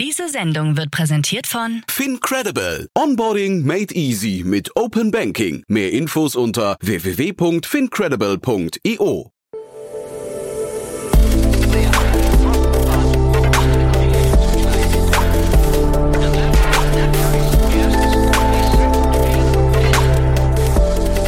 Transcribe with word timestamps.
Diese 0.00 0.28
Sendung 0.30 0.78
wird 0.78 0.90
präsentiert 0.90 1.46
von 1.46 1.82
FinCredible. 1.86 2.88
Onboarding 2.96 3.66
made 3.66 3.94
easy 3.94 4.42
mit 4.46 4.74
Open 4.74 5.10
Banking. 5.10 5.62
Mehr 5.68 5.92
Infos 5.92 6.36
unter 6.36 6.78
www.fincredible.io. 6.80 9.30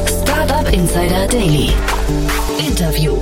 Startup 0.06 0.72
Insider 0.72 1.28
Daily. 1.28 1.74
Interview. 2.58 3.18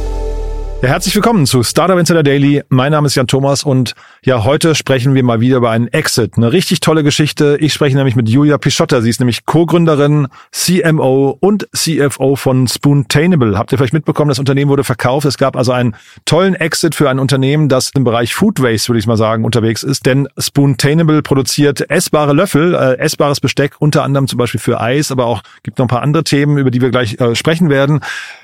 Ja, 0.82 0.89
herzlich 0.89 1.14
willkommen 1.14 1.45
zu 1.45 1.62
Startup 1.62 1.98
Insider 1.98 2.23
Daily. 2.23 2.62
Mein 2.71 2.93
Name 2.93 3.07
ist 3.07 3.14
Jan 3.14 3.27
Thomas 3.27 3.64
und 3.64 3.93
ja, 4.23 4.45
heute 4.45 4.75
sprechen 4.75 5.14
wir 5.14 5.25
mal 5.25 5.41
wieder 5.41 5.57
über 5.57 5.71
einen 5.71 5.89
Exit. 5.89 6.36
Eine 6.36 6.53
richtig 6.53 6.80
tolle 6.80 7.03
Geschichte. 7.03 7.57
Ich 7.58 7.72
spreche 7.72 7.96
nämlich 7.96 8.17
mit 8.17 8.29
Julia 8.29 8.58
Pischotta. 8.58 9.00
Sie 9.00 9.08
ist 9.08 9.18
nämlich 9.18 9.46
Co-Gründerin, 9.46 10.29
CMO 10.53 11.39
und 11.40 11.67
CFO 11.75 12.36
von 12.36 12.68
Spoontainable. 12.68 13.57
Habt 13.57 13.72
ihr 13.72 13.79
vielleicht 13.79 13.94
mitbekommen, 13.94 14.29
das 14.29 14.39
Unternehmen 14.39 14.71
wurde 14.71 14.85
verkauft. 14.85 15.25
Es 15.25 15.39
gab 15.39 15.57
also 15.57 15.72
einen 15.72 15.96
tollen 16.27 16.54
Exit 16.54 16.94
für 16.94 17.08
ein 17.08 17.18
Unternehmen, 17.18 17.71
das 17.71 17.93
im 17.94 18.04
Bereich 18.04 18.35
Food 18.35 18.61
Waste, 18.61 18.91
würde 18.91 18.99
ich 18.99 19.07
mal 19.07 19.17
sagen, 19.17 19.46
unterwegs 19.46 19.82
ist. 19.82 20.04
Denn 20.04 20.29
Spoontainable 20.36 21.22
produziert 21.22 21.91
essbare 21.91 22.35
Löffel, 22.35 22.75
äh, 22.75 22.99
essbares 22.99 23.41
Besteck, 23.41 23.77
unter 23.79 24.02
anderem 24.05 24.29
zum 24.29 24.36
Beispiel 24.36 24.61
für 24.61 24.82
Eis, 24.82 25.11
aber 25.11 25.25
auch 25.25 25.43
gibt 25.63 25.79
noch 25.79 25.86
ein 25.86 25.89
paar 25.89 26.02
andere 26.02 26.25
Themen, 26.25 26.58
über 26.58 26.71
die 26.71 26.82
wir 26.82 26.91
gleich 26.91 27.18
äh, 27.18 27.35
sprechen 27.35 27.71
werden. 27.71 28.00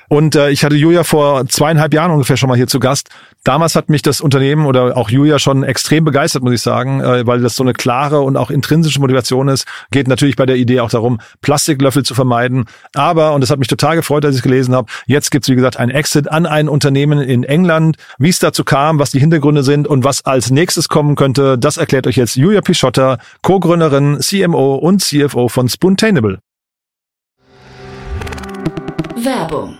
Und 0.09 0.35
äh, 0.35 0.49
ich 0.51 0.63
hatte 0.63 0.75
Julia 0.75 1.03
vor 1.03 1.45
zweieinhalb 1.47 1.93
Jahren 1.93 2.11
ungefähr 2.11 2.37
schon 2.37 2.49
mal 2.49 2.55
hier 2.55 2.67
zu 2.67 2.79
Gast. 2.79 3.09
Damals 3.43 3.75
hat 3.75 3.89
mich 3.89 4.01
das 4.01 4.21
Unternehmen 4.21 4.65
oder 4.65 4.95
auch 4.95 5.09
Julia 5.09 5.37
schon 5.37 5.63
extrem 5.67 6.03
begeistert, 6.05 6.43
muss 6.43 6.53
ich 6.53 6.61
sagen, 6.61 7.01
äh, 7.01 7.27
weil 7.27 7.41
das 7.41 7.55
so 7.55 7.63
eine 7.63 7.73
klare 7.73 8.21
und 8.21 8.37
auch 8.37 8.49
intrinsische 8.49 8.99
Motivation 8.99 9.47
ist. 9.47 9.67
Geht 9.91 10.07
natürlich 10.07 10.35
bei 10.35 10.45
der 10.45 10.55
Idee 10.55 10.79
auch 10.79 10.89
darum, 10.89 11.19
Plastiklöffel 11.41 12.03
zu 12.03 12.15
vermeiden. 12.15 12.65
Aber, 12.95 13.33
und 13.33 13.41
das 13.41 13.49
hat 13.49 13.59
mich 13.59 13.67
total 13.67 13.95
gefreut, 13.95 14.25
als 14.25 14.35
ich 14.35 14.39
es 14.39 14.43
gelesen 14.43 14.73
habe, 14.73 14.91
jetzt 15.05 15.31
gibt's 15.31 15.49
wie 15.49 15.55
gesagt, 15.55 15.77
ein 15.77 15.89
Exit 15.89 16.31
an 16.31 16.45
ein 16.45 16.69
Unternehmen 16.69 17.19
in 17.19 17.43
England. 17.43 17.97
Wie 18.17 18.29
es 18.29 18.39
dazu 18.39 18.63
kam, 18.63 18.99
was 18.99 19.11
die 19.11 19.19
Hintergründe 19.19 19.63
sind 19.63 19.87
und 19.87 20.03
was 20.03 20.25
als 20.25 20.49
nächstes 20.49 20.87
kommen 20.87 21.15
könnte, 21.15 21.57
das 21.57 21.77
erklärt 21.77 22.07
euch 22.07 22.15
jetzt 22.15 22.35
Julia 22.35 22.61
Pischotta, 22.61 23.17
Co-Gründerin, 23.41 24.19
CMO 24.19 24.75
und 24.75 25.01
CFO 25.01 25.47
von 25.49 25.69
Spoontainable. 25.69 26.39
Werbung. 29.15 29.79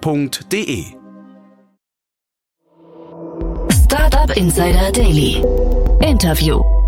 www.startup.de. 0.00 0.96
Startup 3.70 4.36
Insider 4.36 4.90
Daily. 4.92 5.42
Interview. 6.00 6.81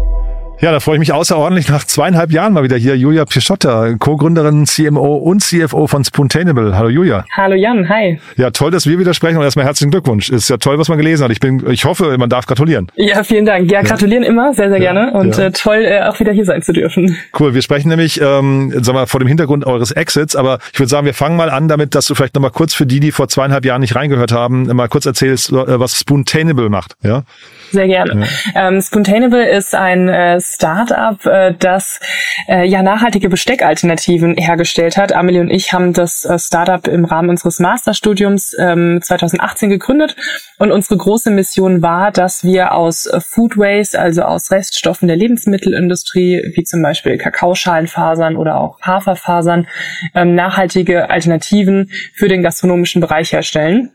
Ja, 0.60 0.70
da 0.70 0.80
freue 0.80 0.97
ich 0.97 1.00
mich 1.00 1.12
außerordentlich 1.12 1.69
nach 1.69 1.84
zweieinhalb 1.84 2.30
Jahren 2.30 2.52
mal 2.52 2.62
wieder 2.62 2.77
hier. 2.77 2.97
Julia 2.97 3.24
Pischotta, 3.24 3.97
Co-Gründerin, 3.98 4.66
CMO 4.66 5.16
und 5.16 5.42
CFO 5.42 5.88
von 5.88 6.05
Spoontainable. 6.05 6.77
Hallo 6.77 6.89
Julia. 6.89 7.24
Hallo 7.36 7.55
Jan, 7.56 7.89
hi. 7.89 8.20
Ja, 8.36 8.51
toll, 8.51 8.70
dass 8.70 8.86
wir 8.86 8.98
wieder 8.98 9.14
sprechen 9.14 9.36
und 9.36 9.42
erstmal 9.42 9.67
herzlichen 9.67 9.90
Glückwunsch. 9.90 10.30
Ist 10.30 10.48
ja 10.48 10.56
toll, 10.56 10.78
was 10.78 10.89
man 10.89 10.96
gelesen 10.96 11.24
hat. 11.24 11.33
Ich 11.33 11.40
bin, 11.40 11.68
ich 11.68 11.84
hoffe, 11.84 12.17
man 12.18 12.30
darf 12.30 12.46
gratulieren. 12.46 12.90
Ja, 12.95 13.24
vielen 13.24 13.45
Dank. 13.45 13.70
Ja, 13.70 13.83
gratulieren 13.83 14.23
ja. 14.23 14.30
immer, 14.30 14.55
sehr, 14.55 14.70
sehr 14.70 14.80
ja, 14.80 14.92
gerne 14.92 15.12
und 15.12 15.36
ja. 15.36 15.46
äh, 15.46 15.51
toll, 15.51 15.84
äh, 15.84 16.02
auch 16.02 16.18
wieder 16.20 16.33
hier 16.33 16.45
sein 16.45 16.62
zu 16.62 16.73
dürfen. 16.73 17.17
Cool, 17.39 17.52
wir 17.52 17.61
sprechen 17.61 17.89
nämlich, 17.89 18.20
ähm, 18.23 18.73
sag 18.80 18.95
mal, 18.95 19.07
vor 19.07 19.18
dem 19.18 19.28
Hintergrund 19.28 19.67
eures 19.67 19.90
Exits, 19.90 20.36
aber 20.36 20.61
ich 20.73 20.78
würde 20.78 20.89
sagen, 20.89 21.05
wir 21.05 21.14
fangen 21.14 21.36
mal 21.36 21.51
an 21.51 21.67
damit, 21.67 21.96
dass 21.96 22.07
du 22.07 22.14
vielleicht 22.14 22.36
nochmal 22.36 22.52
kurz 22.52 22.74
für 22.74 22.86
die, 22.86 23.01
die 23.01 23.11
vor 23.11 23.27
zweieinhalb 23.28 23.64
Jahren 23.64 23.80
nicht 23.80 23.96
reingehört 23.96 24.30
haben, 24.30 24.67
mal 24.74 24.89
kurz 24.89 25.05
erzählst, 25.05 25.51
äh, 25.51 25.80
was 25.80 25.98
Spoontainable 25.98 26.70
macht. 26.70 26.95
Ja? 27.02 27.24
Sehr 27.73 27.89
gerne. 27.89 28.27
Ja. 28.55 28.68
Ähm, 28.68 28.80
Spoontainable 28.80 29.46
ist 29.48 29.74
ein 29.74 30.08
äh, 30.08 30.40
Start-up, 30.44 31.27
äh, 31.27 31.55
das 31.58 32.00
äh, 32.48 32.66
ja 32.66 32.82
nachhaltige 32.82 33.28
Besteckalternativen 33.28 34.36
hergestellt 34.36 34.96
hat. 34.96 35.12
Amelie 35.12 35.40
und 35.40 35.50
ich 35.50 35.72
haben 35.72 35.92
das 35.92 36.24
äh, 36.24 36.38
Startup 36.38 36.86
im 36.86 37.05
Rahmen 37.05 37.30
unseres 37.30 37.58
Masterstudiums 37.58 38.54
ähm, 38.58 39.00
2018 39.02 39.70
gegründet 39.70 40.16
und 40.58 40.70
unsere 40.70 40.96
große 40.96 41.30
Mission 41.30 41.83
war, 41.83 42.10
dass 42.10 42.44
wir 42.44 42.72
aus 42.72 43.06
äh, 43.06 43.20
Food 43.20 43.56
Waste, 43.56 43.98
also 43.98 44.22
aus 44.22 44.50
Reststoffen 44.50 45.08
der 45.08 45.16
Lebensmittelindustrie, 45.16 46.52
wie 46.54 46.64
zum 46.64 46.83
Beispiel 46.83 47.18
Kakaoschalenfasern 47.18 48.36
oder 48.36 48.60
auch 48.60 48.80
Haferfasern, 48.83 49.66
ähm, 50.14 50.34
nachhaltige 50.34 51.10
Alternativen 51.10 51.90
für 52.14 52.28
den 52.28 52.42
gastronomischen 52.42 53.00
Bereich 53.00 53.33
herstellen. 53.33 53.90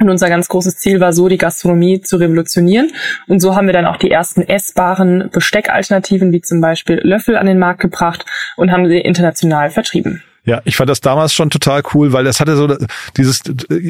Und 0.00 0.08
unser 0.08 0.30
ganz 0.30 0.48
großes 0.48 0.78
Ziel 0.78 0.98
war 0.98 1.12
so, 1.12 1.28
die 1.28 1.38
Gastronomie 1.38 2.00
zu 2.00 2.16
revolutionieren. 2.16 2.90
Und 3.28 3.40
so 3.40 3.54
haben 3.54 3.66
wir 3.66 3.74
dann 3.74 3.86
auch 3.86 3.98
die 3.98 4.10
ersten 4.10 4.42
essbaren 4.42 5.28
Besteckalternativen, 5.30 6.32
wie 6.32 6.40
zum 6.40 6.60
Beispiel 6.60 7.00
Löffel, 7.02 7.36
an 7.36 7.46
den 7.46 7.58
Markt 7.58 7.80
gebracht 7.80 8.24
und 8.56 8.72
haben 8.72 8.88
sie 8.88 8.98
international 8.98 9.70
vertrieben. 9.70 10.22
Ja, 10.44 10.62
ich 10.64 10.76
fand 10.76 10.88
das 10.88 11.00
damals 11.00 11.34
schon 11.34 11.50
total 11.50 11.82
cool, 11.92 12.12
weil 12.12 12.26
es 12.26 12.40
hatte 12.40 12.56
so 12.56 12.74
dieses, 13.16 13.42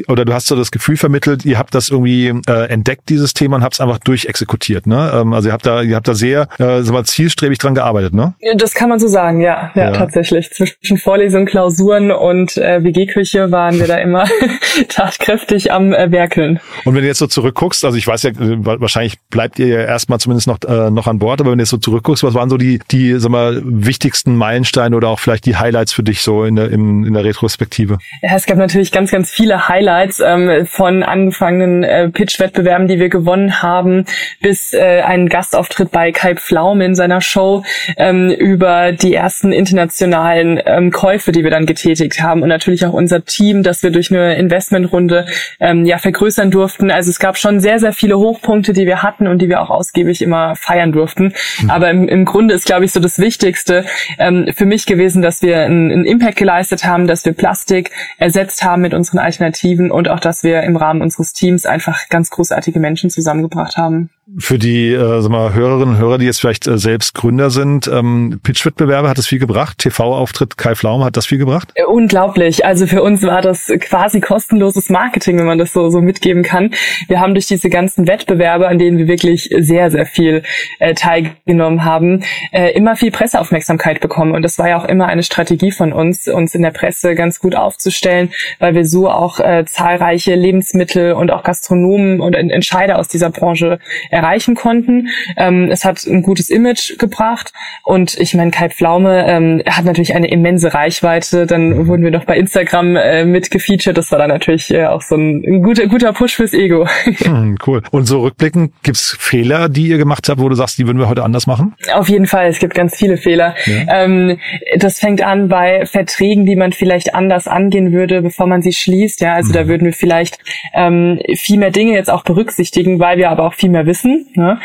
oder 0.07 0.25
du 0.25 0.33
hast 0.33 0.47
so 0.47 0.55
das 0.55 0.71
Gefühl 0.71 0.97
vermittelt, 0.97 1.45
ihr 1.45 1.57
habt 1.57 1.73
das 1.73 1.89
irgendwie 1.89 2.33
äh, 2.47 2.69
entdeckt, 2.69 3.07
dieses 3.07 3.33
Thema, 3.33 3.55
und 3.55 3.63
habt 3.63 3.75
es 3.75 3.79
einfach 3.79 3.99
durchexekutiert, 3.99 4.85
ne? 4.85 5.11
Ähm, 5.13 5.33
also 5.33 5.47
ihr 5.47 5.53
habt 5.53 5.65
da, 5.65 5.81
ihr 5.81 5.95
habt 5.95 6.07
da 6.07 6.13
sehr 6.13 6.47
äh, 6.59 6.81
so 6.81 6.91
mal 6.91 7.05
zielstrebig 7.05 7.57
dran 7.57 7.73
gearbeitet, 7.73 8.13
ne? 8.13 8.33
Das 8.55 8.73
kann 8.73 8.89
man 8.89 8.99
so 8.99 9.07
sagen, 9.07 9.39
ja, 9.39 9.71
ja, 9.75 9.85
ja. 9.85 9.91
tatsächlich. 9.91 10.51
Zwischen 10.51 10.97
Vorlesungen, 10.97 11.45
Klausuren 11.45 12.11
und 12.11 12.57
äh, 12.57 12.83
WG-Küche 12.83 13.51
waren 13.51 13.79
wir 13.79 13.87
da 13.87 13.97
immer 13.97 14.25
tatkräftig 14.89 15.71
am 15.71 15.93
äh, 15.93 16.11
Werkeln. 16.11 16.59
Und 16.83 16.95
wenn 16.95 17.01
du 17.01 17.07
jetzt 17.07 17.19
so 17.19 17.27
zurückguckst, 17.27 17.85
also 17.85 17.97
ich 17.97 18.07
weiß 18.07 18.23
ja, 18.23 18.31
wahrscheinlich 18.35 19.19
bleibt 19.29 19.57
ihr 19.59 19.67
ja 19.67 19.81
erstmal 19.81 20.19
zumindest 20.19 20.47
noch, 20.47 20.57
äh, 20.67 20.91
noch 20.91 21.07
an 21.07 21.19
Bord, 21.19 21.39
aber 21.39 21.51
wenn 21.51 21.59
du 21.59 21.61
jetzt 21.61 21.69
so 21.69 21.77
zurückguckst, 21.77 22.23
was 22.23 22.33
waren 22.33 22.49
so 22.49 22.57
die, 22.57 22.81
die, 22.91 23.17
sag 23.19 23.31
mal, 23.31 23.61
wichtigsten 23.63 24.35
Meilensteine 24.35 24.95
oder 24.95 25.07
auch 25.07 25.19
vielleicht 25.19 25.45
die 25.45 25.55
Highlights 25.55 25.93
für 25.93 26.03
dich 26.03 26.21
so 26.21 26.40
in 26.45 26.55
der, 26.55 26.71
in, 26.71 27.03
in 27.05 27.13
der 27.13 27.23
Retrospektive? 27.23 27.97
Ja, 28.21 28.35
es 28.35 28.45
gab 28.45 28.57
natürlich 28.57 28.91
ganz, 28.91 29.11
ganz 29.11 29.31
viele 29.31 29.67
Highlights 29.67 30.21
ähm, 30.25 30.65
von 30.65 31.03
angefangenen 31.03 31.83
äh, 31.83 32.09
Pitch-Wettbewerben, 32.09 32.87
die 32.87 32.99
wir 32.99 33.09
gewonnen 33.09 33.61
haben, 33.61 34.05
bis 34.41 34.73
äh, 34.73 35.01
einen 35.01 35.29
Gastauftritt 35.29 35.91
bei 35.91 36.11
Kai 36.11 36.35
Pflaum 36.35 36.81
in 36.81 36.95
seiner 36.95 37.21
Show 37.21 37.63
ähm, 37.97 38.29
über 38.29 38.91
die 38.91 39.13
ersten 39.13 39.51
internationalen 39.51 40.59
ähm, 40.65 40.91
Käufe, 40.91 41.31
die 41.31 41.43
wir 41.43 41.51
dann 41.51 41.65
getätigt 41.65 42.21
haben 42.21 42.41
und 42.41 42.49
natürlich 42.49 42.85
auch 42.85 42.93
unser 42.93 43.25
Team, 43.25 43.63
das 43.63 43.83
wir 43.83 43.91
durch 43.91 44.11
eine 44.11 44.35
Investmentrunde 44.35 45.25
ähm, 45.59 45.85
ja 45.85 45.97
vergrößern 45.97 46.51
durften. 46.51 46.91
Also 46.91 47.09
es 47.09 47.19
gab 47.19 47.37
schon 47.37 47.59
sehr, 47.59 47.79
sehr 47.79 47.93
viele 47.93 48.17
Hochpunkte, 48.17 48.73
die 48.73 48.85
wir 48.85 49.03
hatten 49.03 49.27
und 49.27 49.41
die 49.41 49.49
wir 49.49 49.61
auch 49.61 49.69
ausgiebig 49.69 50.21
immer 50.21 50.55
feiern 50.55 50.91
durften. 50.91 51.33
Mhm. 51.61 51.69
Aber 51.69 51.89
im, 51.89 52.07
im 52.07 52.25
Grunde 52.25 52.53
ist, 52.53 52.65
glaube 52.65 52.85
ich, 52.85 52.91
so 52.91 52.99
das 52.99 53.19
Wichtigste 53.19 53.85
ähm, 54.17 54.49
für 54.55 54.65
mich 54.65 54.85
gewesen, 54.85 55.21
dass 55.21 55.41
wir 55.41 55.61
einen, 55.61 55.91
einen 55.91 56.05
Impact 56.05 56.30
geleistet 56.35 56.85
haben, 56.85 57.07
dass 57.07 57.25
wir 57.25 57.33
Plastik 57.33 57.91
ersetzt 58.17 58.63
haben 58.63 58.81
mit 58.81 58.93
unseren 58.93 59.19
Alternativen 59.19 59.91
und 59.91 60.09
auch, 60.09 60.19
dass 60.19 60.43
wir 60.43 60.63
im 60.63 60.75
Rahmen 60.75 61.01
unseres 61.01 61.33
Teams 61.33 61.65
einfach 61.65 62.09
ganz 62.09 62.29
großartige 62.29 62.79
Menschen 62.79 63.09
zusammengebracht 63.09 63.77
haben 63.77 64.09
für 64.37 64.59
die 64.59 64.91
äh, 64.93 65.21
sag 65.21 65.31
mal, 65.31 65.53
Hörerinnen 65.53 65.95
und 65.95 65.97
Hörer, 65.97 66.17
die 66.17 66.25
jetzt 66.25 66.39
vielleicht 66.39 66.67
äh, 66.67 66.77
selbst 66.77 67.15
Gründer 67.15 67.49
sind, 67.49 67.87
ähm, 67.87 68.39
Pitch-Wettbewerbe 68.43 69.09
hat 69.09 69.17
das 69.17 69.27
viel 69.27 69.39
gebracht, 69.39 69.79
TV-Auftritt 69.79 70.57
Kai 70.57 70.75
Flaum 70.75 71.03
hat 71.03 71.17
das 71.17 71.25
viel 71.25 71.39
gebracht? 71.39 71.69
Äh, 71.73 71.85
unglaublich. 71.85 72.63
Also 72.63 72.85
für 72.85 73.01
uns 73.01 73.23
war 73.23 73.41
das 73.41 73.71
quasi 73.79 74.21
kostenloses 74.21 74.89
Marketing, 74.89 75.39
wenn 75.39 75.47
man 75.47 75.57
das 75.57 75.73
so, 75.73 75.89
so 75.89 76.01
mitgeben 76.01 76.43
kann. 76.43 76.71
Wir 77.07 77.19
haben 77.19 77.33
durch 77.33 77.47
diese 77.47 77.69
ganzen 77.69 78.07
Wettbewerbe, 78.07 78.67
an 78.67 78.77
denen 78.77 78.99
wir 78.99 79.07
wirklich 79.07 79.49
sehr, 79.57 79.89
sehr 79.89 80.05
viel 80.05 80.43
äh, 80.79 80.93
teilgenommen 80.93 81.83
haben, 81.83 82.23
äh, 82.51 82.71
immer 82.73 82.95
viel 82.95 83.11
Presseaufmerksamkeit 83.11 84.01
bekommen. 84.01 84.33
Und 84.33 84.43
das 84.43 84.59
war 84.59 84.69
ja 84.69 84.77
auch 84.77 84.85
immer 84.85 85.07
eine 85.07 85.23
Strategie 85.23 85.71
von 85.71 85.91
uns, 85.91 86.27
uns 86.27 86.53
in 86.53 86.61
der 86.61 86.71
Presse 86.71 87.15
ganz 87.15 87.39
gut 87.39 87.55
aufzustellen, 87.55 88.29
weil 88.59 88.75
wir 88.75 88.85
so 88.85 89.09
auch 89.09 89.39
äh, 89.39 89.65
zahlreiche 89.65 90.35
Lebensmittel 90.35 91.13
und 91.13 91.31
auch 91.31 91.41
Gastronomen 91.41 92.21
und 92.21 92.35
Entscheider 92.35 92.99
aus 92.99 93.07
dieser 93.07 93.31
Branche 93.31 93.79
erreichen 94.11 94.55
konnten. 94.55 95.07
Ähm, 95.37 95.69
es 95.71 95.85
hat 95.85 96.05
ein 96.05 96.21
gutes 96.21 96.49
Image 96.49 96.97
gebracht 96.97 97.53
und 97.83 98.17
ich 98.19 98.33
meine, 98.33 98.51
Kai 98.51 98.69
Pflaume 98.69 99.25
ähm, 99.27 99.61
hat 99.67 99.85
natürlich 99.85 100.15
eine 100.15 100.29
immense 100.29 100.73
Reichweite. 100.73 101.47
Dann 101.47 101.87
wurden 101.87 102.03
wir 102.03 102.11
noch 102.11 102.25
bei 102.25 102.37
Instagram 102.37 102.95
äh, 102.95 103.25
mitgefeatured. 103.25 103.97
Das 103.97 104.11
war 104.11 104.19
dann 104.19 104.29
natürlich 104.29 104.71
äh, 104.71 104.85
auch 104.85 105.01
so 105.01 105.15
ein, 105.15 105.43
ein 105.45 105.63
guter, 105.63 105.87
guter 105.87 106.13
Push 106.13 106.35
fürs 106.35 106.53
Ego. 106.53 106.87
Hm, 107.21 107.57
cool. 107.67 107.81
Und 107.91 108.05
so 108.05 108.21
rückblickend 108.21 108.73
gibt's 108.83 109.15
Fehler, 109.17 109.69
die 109.69 109.87
ihr 109.87 109.97
gemacht 109.97 110.27
habt, 110.27 110.41
wo 110.41 110.49
du 110.49 110.55
sagst, 110.55 110.77
die 110.77 110.87
würden 110.87 110.97
wir 110.97 111.07
heute 111.07 111.23
anders 111.23 111.45
machen? 111.45 111.75
Auf 111.93 112.09
jeden 112.09 112.25
Fall. 112.25 112.47
Es 112.47 112.59
gibt 112.59 112.73
ganz 112.73 112.95
viele 112.95 113.17
Fehler. 113.17 113.55
Ja. 113.65 114.03
Ähm, 114.03 114.39
das 114.77 114.99
fängt 114.99 115.21
an 115.21 115.47
bei 115.47 115.85
Verträgen, 115.85 116.45
die 116.45 116.55
man 116.55 116.73
vielleicht 116.73 117.13
anders 117.13 117.47
angehen 117.47 117.91
würde, 117.91 118.21
bevor 118.21 118.47
man 118.47 118.61
sie 118.61 118.73
schließt. 118.73 119.21
Ja, 119.21 119.35
also 119.35 119.49
mhm. 119.49 119.53
da 119.53 119.67
würden 119.67 119.85
wir 119.85 119.93
vielleicht 119.93 120.39
ähm, 120.73 121.19
viel 121.35 121.59
mehr 121.59 121.71
Dinge 121.71 121.93
jetzt 121.93 122.09
auch 122.09 122.23
berücksichtigen, 122.23 122.99
weil 122.99 123.17
wir 123.17 123.29
aber 123.29 123.43
auch 123.43 123.53
viel 123.53 123.69
mehr 123.69 123.85
wissen. 123.85 124.00
Ne? 124.03 124.59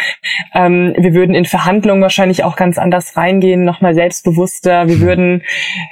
Ähm, 0.54 0.94
wir 0.96 1.14
würden 1.14 1.34
in 1.34 1.44
Verhandlungen 1.44 2.02
wahrscheinlich 2.02 2.44
auch 2.44 2.56
ganz 2.56 2.78
anders 2.78 3.16
reingehen, 3.16 3.64
nochmal 3.64 3.94
selbstbewusster. 3.94 4.88
Wir 4.88 5.00
würden 5.00 5.42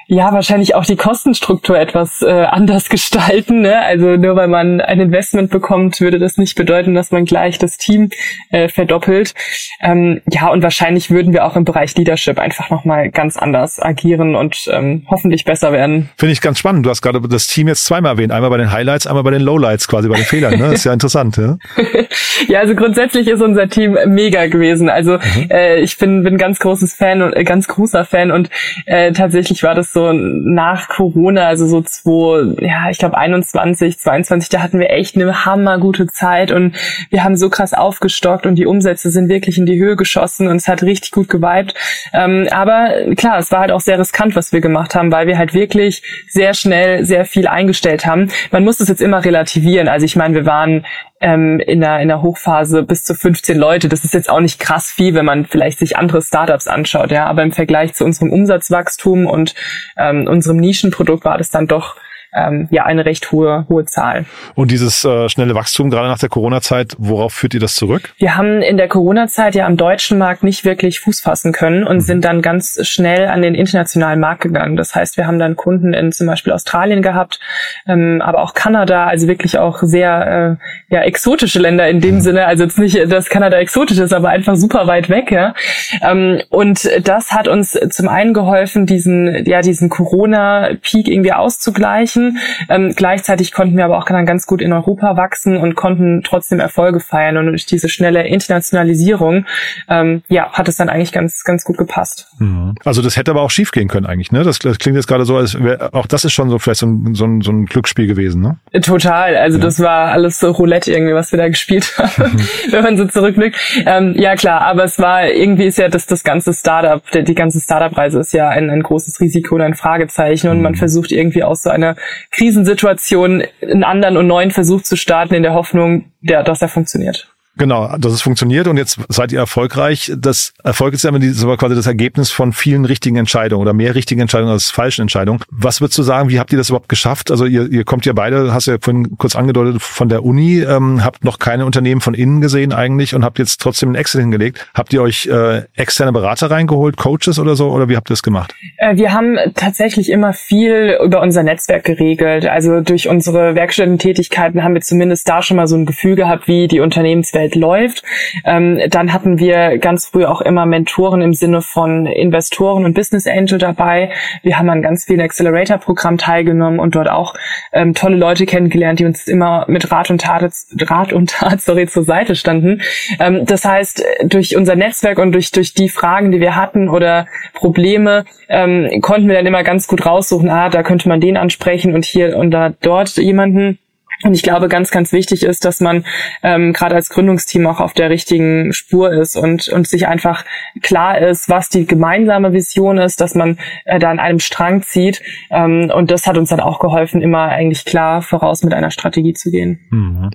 ja 0.06 0.32
wahrscheinlich 0.32 0.74
auch 0.74 0.84
die 0.84 0.96
Kostenstruktur 0.96 1.78
etwas 1.78 2.22
äh, 2.22 2.30
anders 2.30 2.88
gestalten. 2.88 3.62
Ne? 3.62 3.78
Also 3.78 4.16
nur 4.16 4.36
weil 4.36 4.48
man 4.48 4.80
ein 4.80 5.00
Investment 5.00 5.50
bekommt, 5.50 6.00
würde 6.00 6.18
das 6.18 6.36
nicht 6.36 6.54
bedeuten, 6.56 6.94
dass 6.94 7.10
man 7.10 7.24
gleich 7.24 7.58
das 7.58 7.76
Team 7.76 8.10
äh, 8.50 8.68
verdoppelt. 8.68 9.34
Ähm, 9.80 10.20
ja, 10.30 10.48
und 10.48 10.62
wahrscheinlich 10.62 11.10
würden 11.10 11.32
wir 11.32 11.44
auch 11.44 11.56
im 11.56 11.64
Bereich 11.64 11.94
Leadership 11.96 12.38
einfach 12.38 12.70
nochmal 12.70 13.10
ganz 13.10 13.36
anders 13.36 13.80
agieren 13.80 14.34
und 14.34 14.68
ähm, 14.72 15.06
hoffentlich 15.08 15.44
besser 15.44 15.72
werden. 15.72 16.10
Finde 16.16 16.32
ich 16.32 16.40
ganz 16.40 16.58
spannend. 16.58 16.86
Du 16.86 16.90
hast 16.90 17.02
gerade 17.02 17.20
das 17.20 17.46
Team 17.46 17.68
jetzt 17.68 17.84
zweimal 17.84 18.12
erwähnt. 18.12 18.32
Einmal 18.32 18.50
bei 18.50 18.58
den 18.58 18.72
Highlights, 18.72 19.06
einmal 19.06 19.22
bei 19.22 19.30
den 19.30 19.42
Lowlights, 19.42 19.88
quasi 19.88 20.08
bei 20.08 20.16
den 20.16 20.24
Fehlern. 20.24 20.52
Ne? 20.58 20.70
Das 20.70 20.74
ist 20.74 20.84
ja 20.84 20.92
interessant. 20.92 21.36
Ja? 21.36 21.58
ja, 22.48 22.60
also 22.60 22.74
grundsätzlich 22.74 23.28
ist 23.28 23.33
unser 23.40 23.68
Team 23.68 23.96
mega 24.06 24.46
gewesen. 24.46 24.88
Also 24.88 25.18
mhm. 25.18 25.50
äh, 25.50 25.80
ich 25.80 25.98
bin, 25.98 26.22
bin 26.22 26.38
ganz 26.38 26.58
großes 26.58 26.94
Fan 26.94 27.22
und 27.22 27.34
äh, 27.34 27.44
ganz 27.44 27.68
großer 27.68 28.04
Fan 28.04 28.30
und 28.30 28.50
äh, 28.86 29.12
tatsächlich 29.12 29.62
war 29.62 29.74
das 29.74 29.92
so 29.92 30.12
nach 30.12 30.88
Corona, 30.88 31.46
also 31.46 31.66
so 31.66 31.82
zwei, 31.82 32.64
ja, 32.64 32.90
ich 32.90 32.98
glaube 32.98 33.16
21, 33.16 33.98
22, 33.98 34.48
da 34.48 34.62
hatten 34.62 34.78
wir 34.78 34.90
echt 34.90 35.16
eine 35.16 35.44
hammergute 35.44 36.06
Zeit 36.06 36.52
und 36.52 36.74
wir 37.10 37.24
haben 37.24 37.36
so 37.36 37.50
krass 37.50 37.74
aufgestockt 37.74 38.46
und 38.46 38.56
die 38.56 38.66
Umsätze 38.66 39.10
sind 39.10 39.28
wirklich 39.28 39.58
in 39.58 39.66
die 39.66 39.78
Höhe 39.78 39.96
geschossen 39.96 40.48
und 40.48 40.56
es 40.56 40.68
hat 40.68 40.82
richtig 40.82 41.10
gut 41.10 41.28
geweibt. 41.28 41.74
Ähm, 42.12 42.48
aber 42.50 43.14
klar, 43.16 43.38
es 43.38 43.50
war 43.52 43.60
halt 43.60 43.72
auch 43.72 43.80
sehr 43.80 43.98
riskant, 43.98 44.36
was 44.36 44.52
wir 44.52 44.60
gemacht 44.60 44.94
haben, 44.94 45.12
weil 45.12 45.26
wir 45.26 45.38
halt 45.38 45.54
wirklich 45.54 46.02
sehr 46.28 46.54
schnell 46.54 47.04
sehr 47.04 47.24
viel 47.24 47.46
eingestellt 47.46 48.06
haben. 48.06 48.30
Man 48.50 48.64
muss 48.64 48.78
das 48.78 48.88
jetzt 48.88 49.02
immer 49.02 49.24
relativieren. 49.24 49.88
Also 49.88 50.04
ich 50.06 50.16
meine, 50.16 50.34
wir 50.34 50.46
waren 50.46 50.84
ähm, 51.20 51.60
in, 51.60 51.80
der, 51.80 52.00
in 52.00 52.08
der 52.08 52.22
Hochphase 52.22 52.82
bis 52.82 53.04
zu 53.04 53.14
15 53.14 53.56
Leute. 53.56 53.88
Das 53.88 54.04
ist 54.04 54.14
jetzt 54.14 54.28
auch 54.30 54.40
nicht 54.40 54.60
krass 54.60 54.90
viel, 54.90 55.14
wenn 55.14 55.24
man 55.24 55.46
vielleicht 55.46 55.78
sich 55.78 55.96
andere 55.96 56.22
Startups 56.22 56.66
anschaut, 56.68 57.10
ja. 57.10 57.26
Aber 57.26 57.42
im 57.42 57.52
Vergleich 57.52 57.94
zu 57.94 58.04
unserem 58.04 58.32
Umsatzwachstum 58.32 59.26
und 59.26 59.54
ähm, 59.96 60.26
unserem 60.26 60.58
Nischenprodukt 60.58 61.24
war 61.24 61.38
das 61.38 61.50
dann 61.50 61.66
doch 61.66 61.96
ähm, 62.34 62.68
ja 62.70 62.84
eine 62.84 63.04
recht 63.04 63.30
hohe, 63.32 63.66
hohe 63.68 63.84
Zahl. 63.84 64.24
Und 64.54 64.70
dieses 64.70 65.04
äh, 65.04 65.28
schnelle 65.28 65.54
Wachstum, 65.54 65.90
gerade 65.90 66.08
nach 66.08 66.18
der 66.18 66.28
Corona-Zeit, 66.28 66.94
worauf 66.98 67.32
führt 67.32 67.54
ihr 67.54 67.60
das 67.60 67.74
zurück? 67.74 68.12
Wir 68.18 68.36
haben 68.36 68.62
in 68.62 68.76
der 68.76 68.88
Corona-Zeit 68.88 69.54
ja 69.54 69.66
am 69.66 69.76
deutschen 69.76 70.18
Markt 70.18 70.42
nicht 70.42 70.64
wirklich 70.64 71.00
Fuß 71.00 71.20
fassen 71.20 71.52
können 71.52 71.84
und 71.84 71.96
mhm. 71.96 72.00
sind 72.00 72.24
dann 72.24 72.42
ganz 72.42 72.78
schnell 72.86 73.28
an 73.28 73.42
den 73.42 73.54
internationalen 73.54 74.20
Markt 74.20 74.42
gegangen. 74.42 74.76
Das 74.76 74.94
heißt, 74.94 75.16
wir 75.16 75.26
haben 75.26 75.38
dann 75.38 75.56
Kunden 75.56 75.94
in 75.94 76.12
zum 76.12 76.26
Beispiel 76.26 76.52
Australien 76.52 77.02
gehabt, 77.02 77.38
ähm, 77.86 78.20
aber 78.24 78.42
auch 78.42 78.54
Kanada, 78.54 79.06
also 79.06 79.28
wirklich 79.28 79.58
auch 79.58 79.82
sehr 79.82 80.58
äh, 80.90 80.94
ja, 80.94 81.02
exotische 81.02 81.58
Länder 81.58 81.88
in 81.88 82.00
dem 82.00 82.16
mhm. 82.16 82.20
Sinne. 82.20 82.46
Also 82.46 82.64
jetzt 82.64 82.78
nicht, 82.78 83.10
dass 83.10 83.28
Kanada 83.28 83.58
exotisch 83.58 83.98
ist, 83.98 84.12
aber 84.12 84.30
einfach 84.30 84.56
super 84.56 84.86
weit 84.86 85.08
weg. 85.08 85.30
Ja? 85.30 85.54
Ähm, 86.02 86.42
und 86.50 86.88
das 87.02 87.32
hat 87.32 87.48
uns 87.48 87.78
zum 87.90 88.08
einen 88.08 88.34
geholfen, 88.34 88.86
diesen, 88.86 89.44
ja, 89.46 89.60
diesen 89.60 89.88
Corona-Peak 89.88 91.08
irgendwie 91.08 91.32
auszugleichen 91.32 92.23
wachsen. 92.24 92.38
Ähm, 92.68 92.92
gleichzeitig 92.94 93.52
konnten 93.52 93.76
wir 93.76 93.84
aber 93.84 93.98
auch 93.98 94.04
dann 94.04 94.26
ganz 94.26 94.46
gut 94.46 94.62
in 94.62 94.72
Europa 94.72 95.16
wachsen 95.16 95.56
und 95.56 95.74
konnten 95.74 96.22
trotzdem 96.22 96.60
Erfolge 96.60 97.00
feiern. 97.00 97.36
Und 97.36 97.46
durch 97.46 97.66
diese 97.66 97.88
schnelle 97.88 98.26
Internationalisierung, 98.26 99.46
ähm, 99.88 100.22
ja, 100.28 100.52
hat 100.52 100.68
es 100.68 100.76
dann 100.76 100.88
eigentlich 100.88 101.12
ganz, 101.12 101.44
ganz 101.44 101.64
gut 101.64 101.76
gepasst. 101.76 102.28
Mhm. 102.38 102.74
Also 102.84 103.02
das 103.02 103.16
hätte 103.16 103.30
aber 103.30 103.42
auch 103.42 103.50
schief 103.50 103.72
gehen 103.72 103.88
können 103.88 104.06
eigentlich, 104.06 104.32
ne? 104.32 104.42
Das, 104.42 104.58
das 104.58 104.78
klingt 104.78 104.96
jetzt 104.96 105.06
gerade 105.06 105.24
so, 105.24 105.36
als 105.36 105.62
wäre 105.62 105.92
auch 105.92 106.06
das 106.06 106.24
ist 106.24 106.32
schon 106.32 106.50
so 106.50 106.58
vielleicht 106.58 106.80
so 106.80 106.86
ein, 106.86 107.14
so 107.14 107.24
ein, 107.24 107.40
so 107.40 107.52
ein 107.52 107.66
Glücksspiel 107.66 108.06
gewesen, 108.06 108.42
ne? 108.42 108.80
Total. 108.80 109.36
Also 109.36 109.58
ja. 109.58 109.64
das 109.64 109.80
war 109.80 110.12
alles 110.12 110.38
so 110.38 110.50
Roulette 110.50 110.92
irgendwie, 110.92 111.14
was 111.14 111.32
wir 111.32 111.38
da 111.38 111.48
gespielt 111.48 111.94
haben, 111.98 112.40
wenn 112.70 112.82
man 112.82 112.96
so 112.96 113.06
zurückblickt. 113.06 113.56
Ähm, 113.86 114.14
ja 114.16 114.36
klar, 114.36 114.62
aber 114.62 114.84
es 114.84 114.98
war 114.98 115.28
irgendwie 115.28 115.64
ist 115.64 115.78
ja 115.78 115.88
das 115.88 116.06
das 116.06 116.24
ganze 116.24 116.52
Startup, 116.52 117.02
die, 117.12 117.34
ganze 117.34 117.60
Startup-Reise 117.60 118.20
ist 118.20 118.32
ja 118.32 118.48
ein, 118.48 118.70
ein 118.70 118.82
großes 118.82 119.20
Risiko 119.20 119.56
und 119.56 119.62
ein 119.62 119.74
Fragezeichen 119.74 120.48
und 120.48 120.58
mhm. 120.58 120.62
man 120.62 120.74
versucht 120.74 121.12
irgendwie 121.12 121.42
aus 121.42 121.62
so 121.62 121.70
einer 121.70 121.96
Krisensituation 122.30 123.44
einen 123.62 123.84
anderen 123.84 124.16
und 124.16 124.26
neuen 124.26 124.50
Versuch 124.50 124.82
zu 124.82 124.96
starten 124.96 125.34
in 125.34 125.42
der 125.42 125.54
Hoffnung, 125.54 126.12
dass 126.22 126.62
er 126.62 126.68
funktioniert. 126.68 127.33
Genau, 127.56 127.96
dass 127.98 128.12
es 128.12 128.22
funktioniert 128.22 128.66
und 128.66 128.76
jetzt 128.76 128.98
seid 129.08 129.30
ihr 129.30 129.38
erfolgreich. 129.38 130.12
Das 130.16 130.52
Erfolg 130.64 130.92
ist 130.94 131.04
ja 131.04 131.10
immer 131.10 131.20
die, 131.20 131.32
quasi 131.32 131.76
das 131.76 131.86
Ergebnis 131.86 132.32
von 132.32 132.52
vielen 132.52 132.84
richtigen 132.84 133.16
Entscheidungen 133.16 133.62
oder 133.62 133.72
mehr 133.72 133.94
richtigen 133.94 134.20
Entscheidungen 134.20 134.52
als 134.52 134.70
falschen 134.70 135.02
Entscheidungen. 135.02 135.40
Was 135.50 135.80
würdest 135.80 135.96
du 135.98 136.02
sagen, 136.02 136.30
wie 136.30 136.40
habt 136.40 136.50
ihr 136.50 136.58
das 136.58 136.70
überhaupt 136.70 136.88
geschafft? 136.88 137.30
Also 137.30 137.46
ihr, 137.46 137.70
ihr 137.70 137.84
kommt 137.84 138.06
ja 138.06 138.12
beide, 138.12 138.52
hast 138.52 138.66
ja 138.66 138.76
vorhin 138.80 139.16
kurz 139.18 139.36
angedeutet, 139.36 139.80
von 139.82 140.08
der 140.08 140.24
Uni, 140.24 140.60
ähm, 140.62 141.04
habt 141.04 141.24
noch 141.24 141.38
keine 141.38 141.64
Unternehmen 141.64 142.00
von 142.00 142.14
innen 142.14 142.40
gesehen 142.40 142.72
eigentlich 142.72 143.14
und 143.14 143.24
habt 143.24 143.38
jetzt 143.38 143.60
trotzdem 143.60 143.90
einen 143.90 143.96
Excel 143.96 144.22
hingelegt. 144.22 144.66
Habt 144.74 144.92
ihr 144.92 145.02
euch 145.02 145.26
äh, 145.26 145.62
externe 145.76 146.12
Berater 146.12 146.50
reingeholt, 146.50 146.96
Coaches 146.96 147.38
oder 147.38 147.54
so, 147.54 147.70
oder 147.70 147.88
wie 147.88 147.96
habt 147.96 148.10
ihr 148.10 148.14
das 148.14 148.24
gemacht? 148.24 148.52
Äh, 148.78 148.96
wir 148.96 149.12
haben 149.12 149.36
tatsächlich 149.54 150.10
immer 150.10 150.32
viel 150.32 150.98
über 151.04 151.20
unser 151.20 151.44
Netzwerk 151.44 151.84
geregelt. 151.84 152.46
Also 152.46 152.80
durch 152.80 153.08
unsere 153.08 153.54
Werkstättentätigkeiten 153.54 154.64
haben 154.64 154.74
wir 154.74 154.80
zumindest 154.80 155.28
da 155.28 155.40
schon 155.40 155.56
mal 155.56 155.68
so 155.68 155.76
ein 155.76 155.86
Gefühl 155.86 156.16
gehabt, 156.16 156.48
wie 156.48 156.66
die 156.66 156.80
Unternehmenswelt 156.80 157.43
Welt 157.44 157.54
läuft. 157.54 158.02
Ähm, 158.44 158.80
dann 158.88 159.12
hatten 159.12 159.38
wir 159.38 159.78
ganz 159.78 160.06
früh 160.06 160.24
auch 160.24 160.40
immer 160.40 160.66
Mentoren 160.66 161.20
im 161.20 161.34
Sinne 161.34 161.60
von 161.60 162.06
Investoren 162.06 162.84
und 162.84 162.94
Business 162.94 163.26
Angel 163.26 163.58
dabei. 163.58 164.10
Wir 164.42 164.58
haben 164.58 164.70
an 164.70 164.82
ganz 164.82 165.04
vielen 165.04 165.20
Accelerator-Programmen 165.20 166.18
teilgenommen 166.18 166.78
und 166.78 166.94
dort 166.94 167.10
auch 167.10 167.34
ähm, 167.72 167.94
tolle 167.94 168.16
Leute 168.16 168.46
kennengelernt, 168.46 168.98
die 168.98 169.04
uns 169.04 169.26
immer 169.26 169.64
mit 169.68 169.90
Rat 169.92 170.10
und 170.10 170.22
Tat, 170.22 170.50
Rat 170.80 171.12
und 171.12 171.30
Tat 171.30 171.60
sorry, 171.60 171.86
zur 171.86 172.04
Seite 172.04 172.34
standen. 172.34 172.80
Ähm, 173.20 173.44
das 173.44 173.64
heißt, 173.64 174.02
durch 174.24 174.56
unser 174.56 174.76
Netzwerk 174.76 175.18
und 175.18 175.32
durch, 175.32 175.50
durch 175.50 175.74
die 175.74 175.88
Fragen, 175.88 176.32
die 176.32 176.40
wir 176.40 176.56
hatten 176.56 176.88
oder 176.88 177.26
Probleme, 177.52 178.24
ähm, 178.48 179.00
konnten 179.00 179.28
wir 179.28 179.34
dann 179.34 179.46
immer 179.46 179.62
ganz 179.62 179.86
gut 179.86 180.06
raussuchen, 180.06 180.48
ah, 180.48 180.68
da 180.70 180.82
könnte 180.82 181.08
man 181.08 181.20
den 181.20 181.36
ansprechen 181.36 181.94
und 181.94 182.04
hier 182.04 182.36
und 182.36 182.50
da 182.50 182.70
dort 182.80 183.16
jemanden. 183.16 183.78
Und 184.24 184.34
ich 184.34 184.42
glaube, 184.42 184.68
ganz, 184.68 184.90
ganz 184.90 185.12
wichtig 185.12 185.42
ist, 185.42 185.64
dass 185.64 185.80
man 185.80 186.04
ähm, 186.42 186.72
gerade 186.72 186.94
als 186.94 187.10
Gründungsteam 187.10 187.66
auch 187.66 187.80
auf 187.80 187.92
der 187.92 188.08
richtigen 188.08 188.72
Spur 188.72 189.12
ist 189.12 189.36
und, 189.36 189.68
und 189.68 189.86
sich 189.86 190.06
einfach 190.06 190.44
klar 190.82 191.18
ist, 191.18 191.50
was 191.50 191.68
die 191.68 191.86
gemeinsame 191.86 192.54
Vision 192.54 192.96
ist, 192.96 193.20
dass 193.20 193.34
man 193.34 193.58
äh, 193.84 193.98
da 193.98 194.10
an 194.10 194.18
einem 194.18 194.40
Strang 194.40 194.82
zieht. 194.82 195.22
Ähm, 195.50 195.92
und 195.94 196.10
das 196.10 196.26
hat 196.26 196.38
uns 196.38 196.48
dann 196.48 196.60
auch 196.60 196.78
geholfen, 196.78 197.20
immer 197.20 197.48
eigentlich 197.50 197.84
klar 197.84 198.22
voraus 198.22 198.62
mit 198.62 198.72
einer 198.72 198.90
Strategie 198.90 199.34
zu 199.34 199.50
gehen. 199.50 199.80
Mhm. 199.90 200.30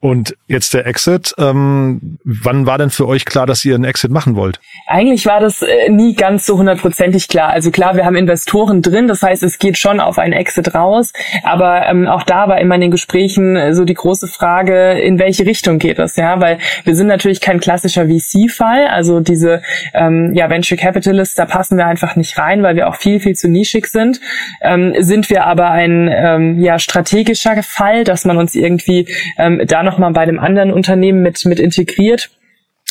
Und 0.00 0.36
jetzt 0.46 0.74
der 0.74 0.86
Exit. 0.86 1.34
Ähm, 1.38 2.18
wann 2.24 2.66
war 2.66 2.76
denn 2.76 2.90
für 2.90 3.06
euch 3.08 3.24
klar, 3.24 3.46
dass 3.46 3.64
ihr 3.64 3.74
einen 3.74 3.84
Exit 3.84 4.10
machen 4.10 4.36
wollt? 4.36 4.60
Eigentlich 4.86 5.24
war 5.24 5.40
das 5.40 5.62
äh, 5.62 5.88
nie 5.88 6.14
ganz 6.14 6.44
so 6.44 6.58
hundertprozentig 6.58 7.28
klar. 7.28 7.48
Also 7.48 7.70
klar, 7.70 7.96
wir 7.96 8.04
haben 8.04 8.16
Investoren 8.16 8.82
drin, 8.82 9.08
das 9.08 9.22
heißt, 9.22 9.42
es 9.42 9.58
geht 9.58 9.78
schon 9.78 9.98
auf 9.98 10.18
einen 10.18 10.34
Exit 10.34 10.74
raus. 10.74 11.12
Aber 11.42 11.86
ähm, 11.86 12.06
auch 12.06 12.22
da 12.22 12.48
war 12.48 12.60
immer 12.60 12.74
in 12.74 12.82
den 12.82 12.90
Gesprächen 12.90 13.29
Gesprächen 13.30 13.74
so 13.74 13.84
die 13.84 13.94
große 13.94 14.26
Frage, 14.26 14.92
in 14.92 15.18
welche 15.18 15.46
Richtung 15.46 15.78
geht 15.78 15.98
es, 15.98 16.16
ja, 16.16 16.40
weil 16.40 16.58
wir 16.84 16.94
sind 16.94 17.06
natürlich 17.06 17.40
kein 17.40 17.60
klassischer 17.60 18.06
VC-Fall, 18.06 18.88
also 18.88 19.20
diese 19.20 19.62
ähm, 19.94 20.32
ja, 20.34 20.50
Venture 20.50 20.76
Capitalists, 20.76 21.34
da 21.34 21.46
passen 21.46 21.76
wir 21.76 21.86
einfach 21.86 22.16
nicht 22.16 22.38
rein, 22.38 22.62
weil 22.62 22.76
wir 22.76 22.88
auch 22.88 22.96
viel, 22.96 23.20
viel 23.20 23.34
zu 23.34 23.48
nischig 23.48 23.86
sind. 23.86 24.20
Ähm, 24.62 24.94
sind 24.98 25.30
wir 25.30 25.46
aber 25.46 25.70
ein 25.70 26.10
ähm, 26.12 26.58
ja, 26.60 26.78
strategischer 26.78 27.62
Fall, 27.62 28.04
dass 28.04 28.24
man 28.24 28.36
uns 28.36 28.54
irgendwie 28.54 29.06
ähm, 29.38 29.62
da 29.66 29.82
nochmal 29.82 30.12
bei 30.12 30.22
einem 30.22 30.38
anderen 30.38 30.72
Unternehmen 30.72 31.22
mit, 31.22 31.44
mit 31.44 31.60
integriert 31.60 32.30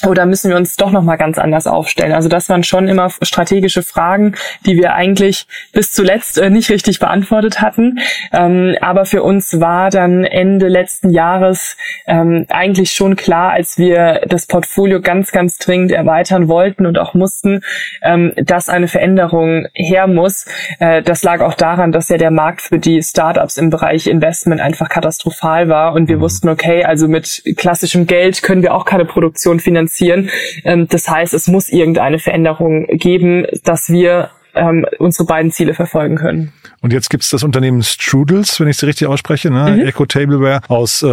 oder 0.07 0.25
müssen 0.25 0.49
wir 0.49 0.57
uns 0.57 0.77
doch 0.77 0.91
noch 0.91 1.03
mal 1.03 1.17
ganz 1.17 1.37
anders 1.37 1.67
aufstellen? 1.67 2.13
Also 2.13 2.29
das 2.29 2.47
waren 2.49 2.63
schon 2.63 2.87
immer 2.87 3.09
strategische 3.21 3.83
Fragen, 3.83 4.35
die 4.65 4.77
wir 4.77 4.93
eigentlich 4.93 5.45
bis 5.73 5.91
zuletzt 5.91 6.37
äh, 6.37 6.49
nicht 6.49 6.69
richtig 6.69 6.99
beantwortet 6.99 7.61
hatten. 7.61 7.99
Ähm, 8.31 8.77
aber 8.79 9.05
für 9.05 9.23
uns 9.23 9.59
war 9.59 9.89
dann 9.89 10.23
Ende 10.23 10.67
letzten 10.69 11.09
Jahres 11.09 11.75
ähm, 12.07 12.45
eigentlich 12.49 12.93
schon 12.93 13.17
klar, 13.17 13.51
als 13.51 13.77
wir 13.77 14.21
das 14.27 14.45
Portfolio 14.45 15.01
ganz, 15.01 15.31
ganz 15.31 15.57
dringend 15.57 15.91
erweitern 15.91 16.47
wollten 16.47 16.85
und 16.85 16.97
auch 16.97 17.13
mussten, 17.13 17.61
ähm, 18.01 18.33
dass 18.37 18.69
eine 18.69 18.87
Veränderung 18.87 19.67
her 19.73 20.07
muss. 20.07 20.45
Äh, 20.79 21.01
das 21.01 21.23
lag 21.23 21.41
auch 21.41 21.55
daran, 21.55 21.91
dass 21.91 22.07
ja 22.07 22.17
der 22.17 22.31
Markt 22.31 22.61
für 22.61 22.79
die 22.79 23.03
Startups 23.03 23.57
im 23.57 23.69
Bereich 23.69 24.07
Investment 24.07 24.61
einfach 24.61 24.87
katastrophal 24.87 25.67
war 25.67 25.93
und 25.93 26.07
wir 26.07 26.17
mhm. 26.17 26.21
wussten, 26.21 26.47
okay, 26.47 26.85
also 26.85 27.09
mit 27.09 27.43
klassischem 27.57 28.07
Geld 28.07 28.43
können 28.43 28.61
wir 28.61 28.73
auch 28.73 28.85
keine 28.85 29.03
Produktion 29.03 29.59
finanzieren 29.59 29.88
finanzieren. 29.89 30.29
Ähm, 30.63 30.87
das 30.87 31.09
heißt, 31.09 31.33
es 31.33 31.47
muss 31.47 31.69
irgendeine 31.69 32.19
Veränderung 32.19 32.87
geben, 32.87 33.45
dass 33.63 33.89
wir 33.89 34.29
ähm, 34.55 34.85
unsere 34.99 35.25
beiden 35.25 35.51
Ziele 35.51 35.73
verfolgen 35.73 36.15
können. 36.15 36.53
Und 36.81 36.93
jetzt 36.93 37.09
gibt's 37.09 37.29
das 37.29 37.43
Unternehmen 37.43 37.83
Strudels, 37.83 38.59
wenn 38.59 38.67
ich 38.67 38.77
es 38.77 38.83
richtig 38.83 39.07
ausspreche, 39.07 39.51
ne? 39.51 39.71
Mhm. 39.71 39.85
Echo 39.85 40.05
Tableware 40.05 40.61
aus, 40.69 41.03
äh, 41.03 41.07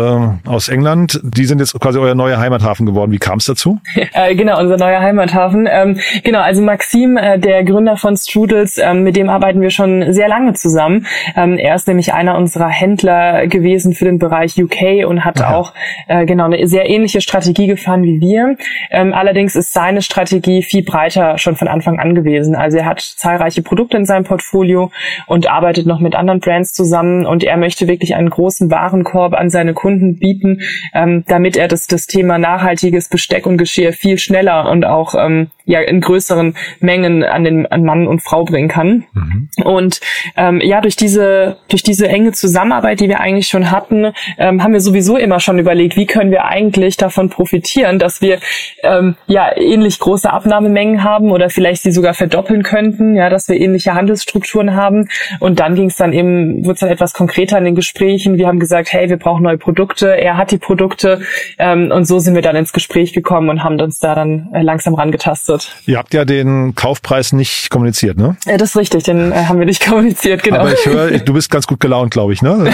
aus 0.44 0.68
England. 0.68 1.20
Die 1.24 1.44
sind 1.44 1.58
jetzt 1.58 1.78
quasi 1.80 1.98
euer 1.98 2.14
neuer 2.14 2.38
Heimathafen 2.38 2.86
geworden. 2.86 3.10
Wie 3.10 3.18
kam 3.18 3.38
es 3.38 3.46
dazu? 3.46 3.80
äh, 4.12 4.34
genau, 4.36 4.60
unser 4.60 4.76
neuer 4.76 5.00
Heimathafen. 5.00 5.68
Ähm, 5.68 5.98
genau, 6.22 6.40
also 6.40 6.62
Maxim, 6.62 7.16
äh, 7.16 7.38
der 7.38 7.64
Gründer 7.64 7.96
von 7.96 8.16
Strudels, 8.16 8.78
ähm, 8.78 9.02
mit 9.02 9.16
dem 9.16 9.28
arbeiten 9.28 9.60
wir 9.60 9.70
schon 9.70 10.12
sehr 10.12 10.28
lange 10.28 10.52
zusammen. 10.54 11.06
Ähm, 11.34 11.58
er 11.58 11.74
ist 11.74 11.88
nämlich 11.88 12.14
einer 12.14 12.36
unserer 12.36 12.68
Händler 12.68 13.48
gewesen 13.48 13.92
für 13.92 14.04
den 14.04 14.18
Bereich 14.18 14.56
UK 14.62 15.06
und 15.06 15.24
hat 15.24 15.40
Aha. 15.40 15.56
auch 15.56 15.72
äh, 16.06 16.26
genau 16.26 16.44
eine 16.44 16.66
sehr 16.68 16.88
ähnliche 16.88 17.20
Strategie 17.20 17.66
gefahren 17.66 18.04
wie 18.04 18.20
wir. 18.20 18.56
Ähm, 18.90 19.12
allerdings 19.12 19.56
ist 19.56 19.72
seine 19.72 20.02
Strategie 20.02 20.62
viel 20.62 20.84
breiter 20.84 21.38
schon 21.38 21.56
von 21.56 21.66
Anfang 21.66 21.98
an 21.98 22.14
gewesen. 22.14 22.54
Also 22.54 22.78
er 22.78 22.86
hat 22.86 23.00
zahlreiche 23.00 23.62
Produkte 23.62 23.96
in 23.96 24.06
seinem 24.06 24.24
Portfolio 24.24 24.92
und 25.26 25.48
arbeitet 25.56 25.86
noch 25.86 26.00
mit 26.00 26.14
anderen 26.14 26.40
Brands 26.40 26.72
zusammen 26.72 27.26
und 27.26 27.42
er 27.42 27.56
möchte 27.56 27.88
wirklich 27.88 28.14
einen 28.14 28.30
großen 28.30 28.70
Warenkorb 28.70 29.34
an 29.34 29.50
seine 29.50 29.74
Kunden 29.74 30.18
bieten, 30.18 30.60
ähm, 30.94 31.24
damit 31.26 31.56
er 31.56 31.66
das, 31.66 31.86
das 31.86 32.06
Thema 32.06 32.38
nachhaltiges 32.38 33.08
Besteck 33.08 33.46
und 33.46 33.56
Geschirr 33.56 33.92
viel 33.92 34.18
schneller 34.18 34.70
und 34.70 34.84
auch 34.84 35.14
ähm, 35.14 35.48
ja 35.66 35.80
in 35.80 36.00
größeren 36.00 36.56
Mengen 36.80 37.22
an 37.24 37.44
den 37.44 37.66
an 37.66 37.84
Mann 37.84 38.06
und 38.06 38.22
Frau 38.22 38.44
bringen 38.44 38.68
kann. 38.68 39.04
Mhm. 39.12 39.48
Und 39.64 40.00
ähm, 40.36 40.60
ja, 40.62 40.80
durch 40.80 40.96
diese 40.96 41.58
durch 41.68 41.82
diese 41.82 42.08
enge 42.08 42.32
Zusammenarbeit, 42.32 43.00
die 43.00 43.08
wir 43.08 43.20
eigentlich 43.20 43.48
schon 43.48 43.70
hatten, 43.70 44.12
ähm, 44.38 44.62
haben 44.62 44.72
wir 44.72 44.80
sowieso 44.80 45.16
immer 45.16 45.40
schon 45.40 45.58
überlegt, 45.58 45.96
wie 45.96 46.06
können 46.06 46.30
wir 46.30 46.44
eigentlich 46.44 46.96
davon 46.96 47.28
profitieren, 47.28 47.98
dass 47.98 48.22
wir 48.22 48.38
ähm, 48.82 49.16
ja 49.26 49.56
ähnlich 49.56 49.98
große 49.98 50.32
Abnahmemengen 50.32 51.02
haben 51.02 51.32
oder 51.32 51.50
vielleicht 51.50 51.82
sie 51.82 51.90
sogar 51.92 52.14
verdoppeln 52.14 52.62
könnten, 52.62 53.16
ja, 53.16 53.28
dass 53.28 53.48
wir 53.48 53.60
ähnliche 53.60 53.94
Handelsstrukturen 53.94 54.74
haben. 54.74 55.08
Und 55.40 55.58
dann 55.58 55.74
ging 55.74 55.86
es 55.86 55.96
dann 55.96 56.12
eben, 56.12 56.64
wurde 56.64 56.74
es 56.74 56.80
dann 56.80 56.90
etwas 56.90 57.12
konkreter 57.12 57.58
in 57.58 57.64
den 57.64 57.74
Gesprächen. 57.74 58.38
Wir 58.38 58.46
haben 58.46 58.60
gesagt, 58.60 58.92
hey, 58.92 59.08
wir 59.08 59.16
brauchen 59.16 59.42
neue 59.42 59.58
Produkte. 59.58 60.16
Er 60.16 60.36
hat 60.36 60.52
die 60.52 60.58
Produkte 60.58 61.22
ähm, 61.58 61.90
und 61.90 62.04
so 62.04 62.20
sind 62.20 62.34
wir 62.34 62.42
dann 62.42 62.54
ins 62.54 62.72
Gespräch 62.72 63.12
gekommen 63.12 63.48
und 63.48 63.64
haben 63.64 63.80
uns 63.80 63.98
da 63.98 64.14
dann 64.14 64.50
äh, 64.52 64.62
langsam 64.62 64.94
rangetastet 64.94 65.55
wird. 65.56 65.76
Ihr 65.86 65.98
habt 65.98 66.14
ja 66.14 66.24
den 66.24 66.74
Kaufpreis 66.74 67.32
nicht 67.32 67.70
kommuniziert, 67.70 68.16
ne? 68.16 68.36
Ja, 68.46 68.56
das 68.56 68.70
ist 68.70 68.76
richtig, 68.76 69.04
den 69.04 69.32
äh, 69.32 69.34
haben 69.34 69.58
wir 69.58 69.66
nicht 69.66 69.84
kommuniziert, 69.86 70.42
genau. 70.42 70.60
Aber 70.60 70.72
ich 70.72 70.84
höre, 70.86 71.10
du 71.18 71.32
bist 71.32 71.50
ganz 71.50 71.66
gut 71.66 71.80
gelaunt, 71.80 72.12
glaube 72.12 72.32
ich, 72.32 72.42
ne? 72.42 72.72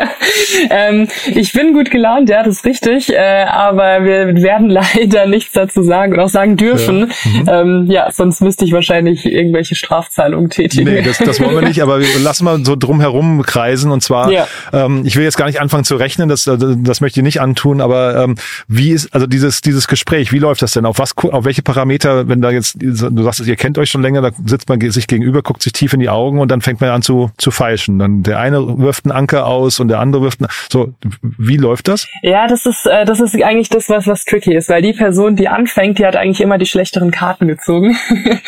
ähm, 0.70 1.08
ich 1.26 1.52
bin 1.52 1.72
gut 1.72 1.90
gelaunt, 1.90 2.28
ja, 2.28 2.42
das 2.42 2.56
ist 2.56 2.64
richtig, 2.64 3.12
äh, 3.12 3.44
aber 3.44 4.04
wir 4.04 4.34
werden 4.42 4.68
leider 4.68 5.26
nichts 5.26 5.52
dazu 5.52 5.82
sagen 5.82 6.14
und 6.14 6.20
auch 6.20 6.28
sagen 6.28 6.56
dürfen. 6.56 7.12
Ja, 7.46 7.64
mhm. 7.64 7.84
ähm, 7.84 7.90
ja 7.90 8.10
sonst 8.10 8.40
müsste 8.40 8.64
ich 8.64 8.72
wahrscheinlich 8.72 9.24
irgendwelche 9.26 9.74
Strafzahlungen 9.74 10.50
tätigen. 10.50 10.92
Nee, 10.92 11.02
das, 11.02 11.18
das 11.18 11.40
wollen 11.40 11.54
wir 11.54 11.62
nicht, 11.62 11.82
aber 11.82 12.00
wir 12.00 12.18
lassen 12.20 12.44
mal 12.44 12.64
so 12.64 12.76
drumherum 12.76 13.42
kreisen 13.42 13.90
und 13.90 14.02
zwar, 14.02 14.30
ja. 14.30 14.46
ähm, 14.72 15.02
ich 15.04 15.16
will 15.16 15.24
jetzt 15.24 15.36
gar 15.36 15.46
nicht 15.46 15.60
anfangen 15.60 15.84
zu 15.84 15.96
rechnen, 15.96 16.28
das, 16.28 16.44
das 16.44 17.00
möchte 17.00 17.20
ich 17.20 17.24
nicht 17.24 17.40
antun, 17.40 17.80
aber 17.80 18.22
ähm, 18.24 18.34
wie 18.68 18.90
ist, 18.90 19.12
also 19.14 19.26
dieses, 19.26 19.60
dieses 19.60 19.88
Gespräch, 19.88 20.32
wie 20.32 20.38
läuft 20.38 20.62
das 20.62 20.72
denn? 20.72 20.86
Auf 20.86 20.98
was, 20.98 21.16
auf 21.16 21.44
welche 21.44 21.62
Parameter 21.62 21.99
Parameter, 22.00 22.28
wenn 22.28 22.40
da 22.40 22.50
jetzt, 22.50 22.76
du 22.80 23.22
sagst, 23.22 23.46
ihr 23.46 23.56
kennt 23.56 23.78
euch 23.78 23.90
schon 23.90 24.02
länger, 24.02 24.22
da 24.22 24.30
sitzt 24.44 24.68
man 24.68 24.80
sich 24.80 25.06
gegenüber, 25.06 25.42
guckt 25.42 25.62
sich 25.62 25.72
tief 25.72 25.92
in 25.92 26.00
die 26.00 26.08
Augen 26.08 26.40
und 26.40 26.50
dann 26.50 26.60
fängt 26.60 26.80
man 26.80 26.90
an 26.90 27.02
zu, 27.02 27.30
zu 27.38 27.50
feilschen. 27.50 27.98
Dann 27.98 28.22
der 28.22 28.38
eine 28.38 28.78
wirft 28.78 29.04
einen 29.04 29.12
Anker 29.12 29.46
aus 29.46 29.80
und 29.80 29.88
der 29.88 30.00
andere 30.00 30.22
wirft 30.22 30.40
einen, 30.40 30.50
so, 30.70 30.94
wie 31.22 31.56
läuft 31.56 31.88
das? 31.88 32.06
Ja, 32.22 32.46
das 32.46 32.66
ist, 32.66 32.86
äh, 32.86 33.04
das 33.04 33.20
ist 33.20 33.40
eigentlich 33.42 33.68
das, 33.68 33.88
was, 33.88 34.06
was 34.06 34.24
tricky 34.24 34.54
ist, 34.54 34.68
weil 34.68 34.82
die 34.82 34.92
Person, 34.92 35.36
die 35.36 35.48
anfängt, 35.48 35.98
die 35.98 36.06
hat 36.06 36.16
eigentlich 36.16 36.40
immer 36.40 36.58
die 36.58 36.66
schlechteren 36.66 37.10
Karten 37.10 37.48
gezogen. 37.48 37.96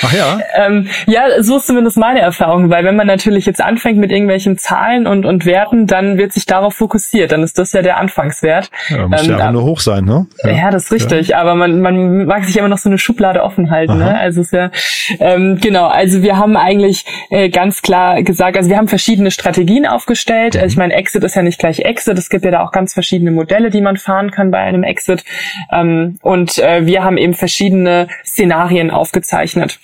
Ach 0.03 0.13
ja? 0.13 0.41
ähm, 0.67 0.89
ja, 1.07 1.43
so 1.43 1.57
ist 1.57 1.67
zumindest 1.67 1.97
meine 1.97 2.21
Erfahrung, 2.21 2.71
weil 2.71 2.85
wenn 2.85 2.97
man 2.97 3.07
natürlich 3.07 3.47
jetzt 3.47 3.61
anfängt 3.61 3.99
mit 3.99 4.11
irgendwelchen 4.11 4.59
Zahlen 4.59 5.07
und, 5.07 5.27
und 5.27 5.45
Werten, 5.45 5.87
dann 5.87 6.19
wird 6.19 6.33
sich 6.33 6.47
darauf 6.47 6.75
fokussiert, 6.75 7.33
dann 7.33 7.43
ist 7.43 7.59
das 7.59 7.73
ja 7.73 7.83
der 7.83 7.99
Anfangswert. 7.99 8.71
Ja, 8.89 9.09
muss 9.09 9.23
ähm, 9.23 9.31
ja 9.31 9.37
einfach 9.37 9.53
nur 9.53 9.65
hoch 9.65 9.81
sein, 9.81 10.05
ne? 10.05 10.27
Ja, 10.45 10.51
ja 10.51 10.71
das 10.71 10.85
ist 10.85 10.93
richtig, 10.93 11.29
ja. 11.29 11.41
aber 11.41 11.55
man, 11.55 11.81
man 11.81 12.27
mag 12.27 12.45
sich 12.45 12.57
immer 12.57 12.69
noch 12.69 12.79
so 12.79 12.89
eine 12.89 12.99
Schublade 12.99 13.42
offen 13.43 13.71
halten. 13.71 13.99
Ne? 13.99 14.19
Also 14.19 14.41
es 14.41 14.47
ist 14.49 14.53
ja 14.53 14.71
ähm, 15.21 15.59
genau. 15.61 15.87
Also 15.87 16.23
wir 16.23 16.37
haben 16.37 16.57
eigentlich 16.57 17.05
äh, 17.31 17.49
ganz 17.49 17.83
klar 17.83 18.23
gesagt, 18.23 18.57
also 18.57 18.71
wir 18.71 18.77
haben 18.77 18.89
verschiedene 18.89 19.31
Strategien 19.31 19.87
aufgestellt. 19.87 20.57
Also 20.57 20.69
ich 20.69 20.77
meine, 20.77 20.95
Exit 20.95 21.25
ist 21.25 21.35
ja 21.35 21.43
nicht 21.43 21.59
gleich 21.59 21.81
Exit. 21.81 22.19
Es 22.19 22.29
gibt 22.29 22.45
ja 22.45 22.51
da 22.51 22.65
auch 22.65 22.73
ganz 22.73 22.95
verschiedene 22.95 23.31
Modelle, 23.31 23.71
die 23.71 23.81
man 23.81 23.97
fahren 23.97 24.31
kann 24.31 24.51
bei 24.51 24.59
einem 24.59 24.83
Exit. 24.83 25.25
Ähm, 25.73 26.19
und 26.23 26.59
äh, 26.59 26.87
wir 26.87 27.05
haben 27.05 27.19
eben 27.19 27.35
verschiedene 27.35 28.09
Szenarien 28.25 28.91
aufgezeichnet 28.91 29.79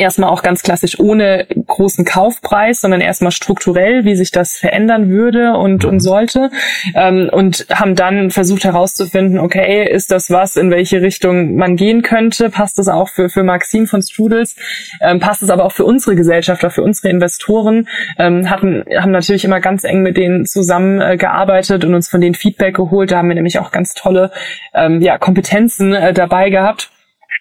erstmal 0.00 0.30
auch 0.30 0.42
ganz 0.42 0.62
klassisch 0.62 0.98
ohne 0.98 1.46
großen 1.66 2.04
Kaufpreis, 2.04 2.80
sondern 2.80 3.00
erstmal 3.00 3.32
strukturell, 3.32 4.04
wie 4.04 4.16
sich 4.16 4.30
das 4.30 4.56
verändern 4.56 5.10
würde 5.10 5.54
und, 5.56 5.84
und 5.84 6.00
sollte. 6.00 6.50
Ähm, 6.94 7.28
und 7.30 7.66
haben 7.70 7.94
dann 7.94 8.30
versucht 8.30 8.64
herauszufinden, 8.64 9.38
okay, 9.38 9.88
ist 9.90 10.10
das 10.10 10.30
was, 10.30 10.56
in 10.56 10.70
welche 10.70 11.02
Richtung 11.02 11.56
man 11.56 11.76
gehen 11.76 12.02
könnte? 12.02 12.48
Passt 12.48 12.78
das 12.78 12.88
auch 12.88 13.08
für, 13.08 13.28
für 13.28 13.42
Maxim 13.42 13.86
von 13.86 14.02
Strudels? 14.02 14.56
Ähm, 15.00 15.20
passt 15.20 15.42
es 15.42 15.50
aber 15.50 15.64
auch 15.64 15.72
für 15.72 15.84
unsere 15.84 16.16
Gesellschaft, 16.16 16.62
für 16.72 16.82
unsere 16.82 17.08
Investoren? 17.08 17.88
Ähm, 18.18 18.48
hatten, 18.48 18.84
haben 18.98 19.12
natürlich 19.12 19.44
immer 19.44 19.60
ganz 19.60 19.84
eng 19.84 20.02
mit 20.02 20.16
denen 20.16 20.46
zusammengearbeitet 20.46 21.84
äh, 21.84 21.86
und 21.86 21.94
uns 21.94 22.08
von 22.08 22.20
denen 22.20 22.34
Feedback 22.34 22.76
geholt. 22.76 23.10
Da 23.10 23.18
haben 23.18 23.28
wir 23.28 23.34
nämlich 23.34 23.58
auch 23.58 23.70
ganz 23.70 23.94
tolle 23.94 24.30
ähm, 24.74 25.02
ja, 25.02 25.18
Kompetenzen 25.18 25.92
äh, 25.92 26.14
dabei 26.14 26.48
gehabt. 26.48 26.90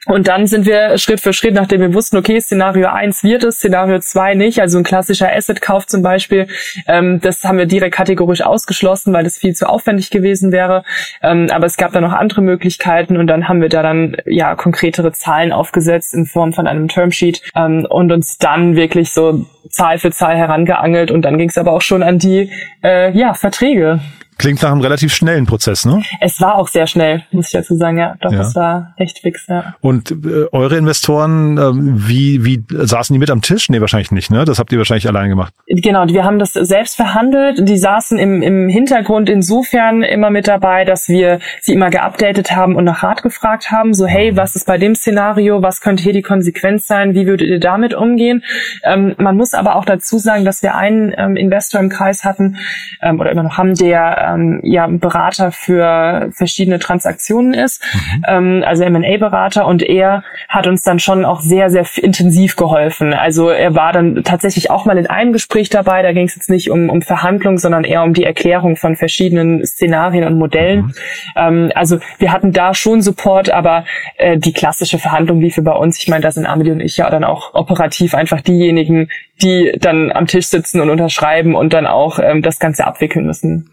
Und 0.08 0.28
dann 0.28 0.48
sind 0.48 0.66
wir 0.66 0.98
Schritt 0.98 1.20
für 1.20 1.32
Schritt, 1.32 1.54
nachdem 1.54 1.82
wir 1.82 1.94
wussten, 1.94 2.18
okay, 2.18 2.40
Szenario 2.40 2.88
1 2.88 3.24
wird 3.24 3.44
es, 3.44 3.58
Szenario 3.58 4.00
2 4.00 4.34
nicht, 4.34 4.60
also 4.60 4.80
ein 4.80 4.84
klassischer 4.84 5.32
Asset-Kauf 5.32 5.86
zum 5.86 6.02
Beispiel, 6.02 6.48
ähm, 6.88 7.22
das 7.22 7.44
haben 7.44 7.60
wir 7.60 7.68
direkt 7.68 7.96
kategorisch 7.96 8.42
ausgeschlossen, 8.42 9.14
weil 9.14 9.24
das 9.24 9.38
viel 9.38 9.54
zu 9.54 9.70
aufwendig 9.70 10.10
gewesen 10.10 10.52
wäre. 10.52 10.84
Ähm, 11.22 11.50
aber 11.52 11.68
es 11.68 11.78
gab 11.78 11.94
da 11.94 12.02
noch 12.02 12.14
andere 12.14 12.42
Möglichkeiten 12.42 13.16
und 13.16 13.28
dann 13.28 13.48
haben 13.48 13.62
wir 13.62 13.70
da 13.70 13.84
dann 13.84 14.18
ja 14.26 14.56
konkretere 14.56 15.12
Zahlen 15.12 15.52
aufgesetzt 15.52 16.16
in 16.16 16.26
Form 16.26 16.52
von 16.52 16.66
einem 16.66 16.88
Termsheet 16.88 17.44
ähm, 17.56 17.86
und 17.88 18.12
uns 18.12 18.40
dann 18.40 18.76
wirklich 18.76 19.12
so 19.12 19.46
Zahl 19.70 20.00
für 20.00 20.10
Zahl 20.10 20.36
herangeangelt 20.36 21.12
und 21.12 21.22
dann 21.22 21.38
ging 21.38 21.50
es 21.50 21.60
aber 21.60 21.74
auch 21.74 21.82
schon 21.82 22.02
an 22.02 22.18
die 22.18 22.50
äh, 22.84 23.16
ja, 23.16 23.36
Verträge. 23.36 24.00
Klingt 24.42 24.64
nach 24.64 24.72
einem 24.72 24.82
relativ 24.82 25.14
schnellen 25.14 25.46
Prozess, 25.46 25.86
ne? 25.86 26.02
Es 26.20 26.42
war 26.42 26.56
auch 26.56 26.68
sehr 26.68 26.88
schnell, 26.88 27.22
muss 27.32 27.46
ich 27.48 27.52
dazu 27.52 27.76
sagen, 27.76 28.00
ja. 28.00 28.16
Doch, 28.22 28.32
ja. 28.32 28.42
es 28.42 28.56
war 28.56 28.96
echt 28.98 29.20
fix, 29.20 29.46
ja. 29.48 29.76
Und 29.82 30.10
äh, 30.10 30.48
eure 30.52 30.78
Investoren, 30.78 31.60
äh, 31.60 31.72
wie, 31.74 32.44
wie 32.44 32.64
saßen 32.68 33.14
die 33.14 33.20
mit 33.20 33.30
am 33.30 33.44
Tisch? 33.44 33.70
Nee, 33.70 33.82
wahrscheinlich 33.82 34.12
nicht, 34.12 34.32
ne? 34.32 34.44
Das 34.44 34.58
habt 34.58 34.72
ihr 34.72 34.80
wahrscheinlich 34.80 35.08
allein 35.08 35.30
gemacht. 35.30 35.54
Genau, 35.68 36.08
wir 36.08 36.24
haben 36.24 36.40
das 36.40 36.54
selbst 36.54 36.96
verhandelt. 36.96 37.70
Die 37.70 37.78
saßen 37.78 38.18
im, 38.18 38.42
im 38.42 38.68
Hintergrund 38.68 39.30
insofern 39.30 40.02
immer 40.02 40.32
mit 40.32 40.48
dabei, 40.48 40.86
dass 40.86 41.08
wir 41.08 41.40
sie 41.62 41.74
immer 41.74 41.92
geupdatet 41.92 42.56
haben 42.56 42.76
und 42.76 42.86
nach 42.86 43.04
Rat 43.04 43.22
gefragt 43.22 43.70
haben. 43.70 43.94
So, 43.94 44.08
hey, 44.08 44.32
mhm. 44.32 44.38
was 44.38 44.56
ist 44.56 44.66
bei 44.66 44.80
dem 44.80 44.96
Szenario? 44.96 45.62
Was 45.62 45.82
könnte 45.82 46.02
hier 46.02 46.14
die 46.14 46.24
Konsequenz 46.24 46.88
sein? 46.88 47.14
Wie 47.14 47.28
würdet 47.28 47.48
ihr 47.48 47.60
damit 47.60 47.94
umgehen? 47.94 48.44
Ähm, 48.84 49.14
man 49.20 49.38
muss 49.38 49.54
aber 49.54 49.76
auch 49.76 49.86
dazu 49.86 50.18
sagen, 50.18 50.46
dass 50.46 50.64
wir 50.64 50.74
einen 50.74 51.14
ähm, 51.16 51.36
Investor 51.36 51.80
im 51.80 51.90
Kreis 51.90 52.24
hatten 52.24 52.58
ähm, 53.04 53.20
oder 53.20 53.32
immer 53.32 53.44
noch 53.44 53.60
haben, 53.60 53.76
der 53.76 54.31
ähm, 54.34 54.60
ja 54.64 54.88
Berater 54.88 55.52
für 55.52 56.30
verschiedene 56.34 56.80
Transaktionen 56.80 57.54
ist, 57.54 57.84
mhm. 57.94 58.24
ähm, 58.28 58.64
also 58.66 58.84
M&A-Berater 58.84 59.66
und 59.66 59.84
er 59.84 60.24
hat 60.50 60.68
uns 60.68 60.84
dann 60.84 61.00
schon 61.00 61.26
auch 61.26 61.42
sehr, 61.42 61.70
sehr 61.70 61.86
intensiv 61.98 62.56
geholfen. 62.56 63.14
Also 63.14 63.50
er 63.50 63.76
war 63.76 63.94
dann 63.94 64.24
tatsächlich 64.24 64.70
auch 64.70 64.86
mal 64.86 64.98
in 64.98 65.08
einem 65.08 65.34
Gespräch 65.34 65.70
dabei, 65.70 66.02
da 66.02 66.12
ging 66.14 66.28
es 66.28 66.36
jetzt 66.36 66.50
nicht 66.50 66.72
um, 66.72 66.90
um 66.90 67.02
Verhandlungen, 67.02 67.58
sondern 67.58 67.84
eher 67.84 68.04
um 68.04 68.14
die 68.14 68.24
Erklärung 68.24 68.76
von 68.76 68.96
verschiedenen 68.96 69.66
Szenarien 69.66 70.26
und 70.26 70.38
Modellen. 70.38 70.82
Mhm. 70.82 70.94
Ähm, 71.36 71.72
also 71.76 72.00
wir 72.20 72.32
hatten 72.32 72.52
da 72.52 72.74
schon 72.74 73.02
Support, 73.02 73.50
aber 73.50 73.86
äh, 74.18 74.38
die 74.38 74.54
klassische 74.54 75.00
Verhandlung 75.00 75.40
lief 75.40 75.60
bei 75.62 75.72
uns. 75.72 75.98
Ich 76.00 76.08
meine, 76.08 76.22
da 76.22 76.32
sind 76.32 76.46
Amelie 76.46 76.74
und 76.74 76.80
ich 76.80 76.98
ja 76.98 77.10
dann 77.10 77.24
auch 77.24 77.54
operativ 77.54 78.16
einfach 78.16 78.42
diejenigen, 78.42 79.10
die 79.42 79.74
dann 79.80 80.12
am 80.12 80.28
Tisch 80.28 80.48
sitzen 80.48 80.82
und 80.82 80.90
unterschreiben 80.90 81.56
und 81.56 81.74
dann 81.74 81.86
auch 81.86 82.20
ähm, 82.20 82.42
das 82.42 82.60
Ganze 82.60 82.86
abwickeln 82.86 83.26
müssen. 83.26 83.70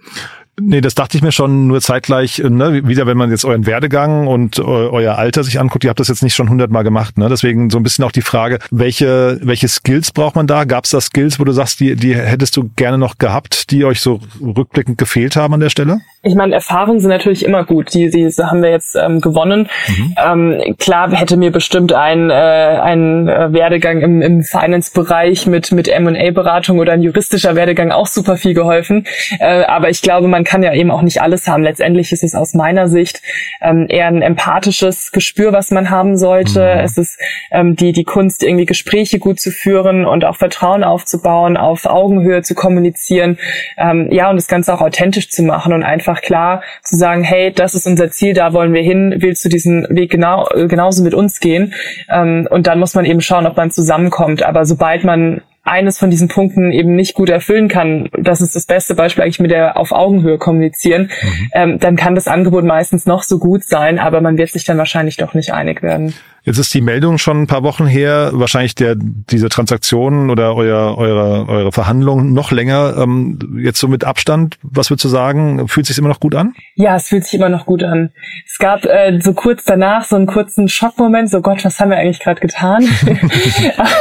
Nee, 0.61 0.81
das 0.81 0.95
dachte 0.95 1.17
ich 1.17 1.23
mir 1.23 1.33
schon 1.33 1.67
nur 1.67 1.81
zeitgleich, 1.81 2.39
ne, 2.39 2.87
wieder 2.87 3.07
wenn 3.07 3.17
man 3.17 3.31
jetzt 3.31 3.45
euren 3.45 3.67
Werdegang 3.67 4.27
und 4.27 4.59
euer 4.59 5.17
Alter 5.17 5.45
sich 5.45 5.61
anguckt, 5.61 5.85
ihr 5.85 5.91
habt 5.91 6.01
das 6.01 6.09
jetzt 6.09 6.23
nicht 6.23 6.35
schon 6.35 6.49
hundertmal 6.49 6.85
gemacht, 6.85 7.19
ne? 7.19 7.29
Deswegen 7.29 7.71
so 7.71 7.79
ein 7.79 7.83
bisschen 7.83 8.05
auch 8.05 8.13
die 8.13 8.23
Frage, 8.23 8.59
welche, 8.71 9.39
welche 9.43 9.69
Skills 9.69 10.13
braucht 10.13 10.37
man 10.37 10.47
da? 10.47 10.65
Gab 10.65 10.85
es 10.85 10.91
da 10.91 11.01
Skills, 11.01 11.39
wo 11.39 11.45
du 11.45 11.53
sagst, 11.53 11.81
die, 11.81 11.95
die 11.95 12.15
hättest 12.15 12.57
du 12.57 12.71
gerne 12.77 12.99
noch 12.99 13.19
gehabt, 13.19 13.71
die 13.71 13.85
euch 13.85 14.01
so 14.01 14.21
rückblickend 14.41 14.99
gefehlt 14.99 15.37
haben 15.37 15.55
an 15.55 15.61
der 15.61 15.71
Stelle? 15.71 15.99
Ich 16.23 16.35
meine, 16.35 16.55
Erfahrungen 16.55 17.01
sind 17.01 17.11
natürlich 17.11 17.45
immer 17.45 17.65
gut. 17.65 17.95
Die, 17.95 18.11
die 18.11 18.29
haben 18.43 18.63
wir 18.63 18.71
jetzt 18.71 18.97
ähm, 18.97 19.21
gewonnen. 19.21 19.69
Mhm. 19.87 20.15
Ähm, 20.17 20.77
klar 20.79 21.11
hätte 21.13 21.37
mir 21.37 21.53
bestimmt 21.53 21.93
ein, 21.93 22.31
äh, 22.31 22.33
ein 22.33 23.29
äh, 23.29 23.53
Werdegang 23.53 24.01
im, 24.01 24.21
im 24.21 24.43
Finance-Bereich 24.43 25.47
mit, 25.47 25.71
mit 25.71 25.87
M&A-Beratung 25.87 26.81
oder 26.81 26.93
ein 26.93 27.03
juristischer 27.03 27.55
Werdegang 27.55 27.93
auch 27.93 28.09
super 28.09 28.37
viel 28.37 28.55
geholfen. 28.55 29.07
Äh, 29.39 29.65
aber 29.65 29.91
ich 29.91 30.03
glaube, 30.03 30.27
man 30.27 30.45
kann 30.49 30.63
ja 30.63 30.73
eben 30.73 30.91
auch 30.91 31.03
nicht 31.03 31.21
alles 31.21 31.47
haben. 31.47 31.63
Letztendlich 31.63 32.11
ist 32.11 32.25
es 32.25 32.35
aus 32.35 32.55
meiner 32.55 32.89
Sicht 32.89 33.21
ähm, 33.61 33.85
eher 33.91 34.07
ein 34.07 34.23
empathisches 34.23 35.13
Gespür, 35.13 35.53
was 35.53 35.71
man 35.71 35.91
haben 35.91 36.17
sollte. 36.17 36.61
Mhm. 36.61 36.81
Es 36.85 36.97
ist 36.97 37.21
ähm, 37.51 37.77
die, 37.77 37.93
die 37.93 38.05
Kunst, 38.05 38.43
irgendwie 38.43 38.65
Gespräche 38.65 39.19
gut 39.19 39.41
zu 39.41 39.51
führen 39.51 40.07
und 40.07 40.25
auch 40.25 40.37
Vertrauen 40.37 40.85
aufzubauen, 40.85 41.59
auf 41.59 41.85
Augenhöhe 41.85 42.41
zu 42.41 42.55
kommunizieren. 42.55 43.39
Ähm, 43.77 44.09
ja, 44.11 44.31
und 44.31 44.37
das 44.37 44.49
Ganze 44.49 44.73
auch 44.73 44.81
authentisch 44.81 45.29
zu 45.29 45.43
machen 45.43 45.75
und 45.75 45.83
einfach 45.83 46.23
klar 46.23 46.63
zu 46.83 46.97
sagen, 46.97 47.23
hey, 47.23 47.53
das 47.53 47.75
ist 47.75 47.87
unser 47.87 48.11
Ziel, 48.11 48.33
da 48.33 48.55
wollen 48.55 48.73
wir 48.73 48.83
hin, 48.83 49.17
willst 49.19 49.45
du 49.45 49.51
diesen 49.51 49.87
Weg 49.91 50.11
genau, 50.11 50.49
genauso 50.55 51.05
mit 51.05 51.13
uns 51.13 51.41
gehen? 51.41 51.75
Ähm, 52.11 52.49
und 52.51 52.67
dann 52.67 52.79
muss 52.79 52.95
man 52.95 53.05
eben 53.05 53.21
schauen, 53.21 53.47
ob 53.47 53.59
man 53.59 53.71
zusammenkommt. 53.71 54.43
Aber 54.45 54.65
sobald 54.65 55.05
man 55.05 55.43
eines 55.69 55.99
von 55.99 56.11
diesen 56.11 56.29
Punkten 56.29 56.73
eben 56.73 56.95
nicht 56.95 57.15
gut 57.15 57.31
erfüllen 57.31 57.69
kann, 57.69 58.09
das 58.19 58.41
ist 58.41 58.57
das 58.57 58.67
beste 58.67 58.95
Beispiel 58.95 59.25
eigentlich 59.25 59.41
mit 59.41 59.51
der 59.51 59.77
auf 59.77 59.93
Augenhöhe 59.93 60.39
kommunizieren, 60.39 61.11
mhm. 61.23 61.51
ähm, 61.53 61.79
dann 61.79 61.97
kann 61.97 62.15
das 62.15 62.29
Angebot 62.29 62.65
meistens 62.65 63.07
noch 63.07 63.23
so 63.23 63.39
gut 63.39 63.65
sein, 63.65 63.99
aber 63.99 64.21
man 64.21 64.39
wird 64.39 64.51
sich 64.51 64.65
dann 64.65 64.79
wahrscheinlich 64.79 65.17
doch 65.17 65.35
nicht 65.35 65.53
einig 65.53 65.83
werden. 65.83 66.15
Jetzt 66.49 66.57
ist 66.57 66.73
die 66.73 66.81
Meldung 66.81 67.19
schon 67.19 67.43
ein 67.43 67.47
paar 67.47 67.63
Wochen 67.63 67.87
her, 67.87 68.31
wahrscheinlich 68.33 68.75
der 68.75 68.95
diese 68.97 69.51
Transaktionen 69.51 70.31
oder 70.31 70.57
euer, 70.57 70.97
eure, 70.97 71.47
eure 71.47 71.73
Verhandlungen 71.73 72.33
noch 72.33 72.53
länger. 72.53 72.95
Ähm, 72.97 73.39
jetzt 73.63 73.79
so 73.79 73.87
mit 73.87 74.05
Abstand, 74.05 74.57
was 74.63 74.89
würdest 74.89 75.05
du 75.05 75.09
sagen? 75.11 75.69
Fühlt 75.69 75.85
sich 75.85 75.99
immer 75.99 76.09
noch 76.09 76.21
gut 76.21 76.35
an? 76.35 76.55
Ja, 76.75 76.97
es 76.97 77.09
fühlt 77.09 77.25
sich 77.25 77.35
immer 77.35 77.51
noch 77.51 77.67
gut 77.67 77.83
an. 77.83 78.13
Es 78.47 78.57
gab 78.57 78.87
äh, 78.87 79.21
so 79.21 79.35
kurz 79.35 79.65
danach 79.65 80.05
so 80.05 80.17
einen 80.17 80.25
kurzen 80.25 80.71
Schockmoment, 80.71 81.29
so 81.29 81.43
Gott, 81.43 81.63
was 81.67 81.79
haben 81.81 81.91
wir 81.91 81.99
eigentlich 81.99 82.21
gerade 82.21 82.41
getan? 82.41 82.83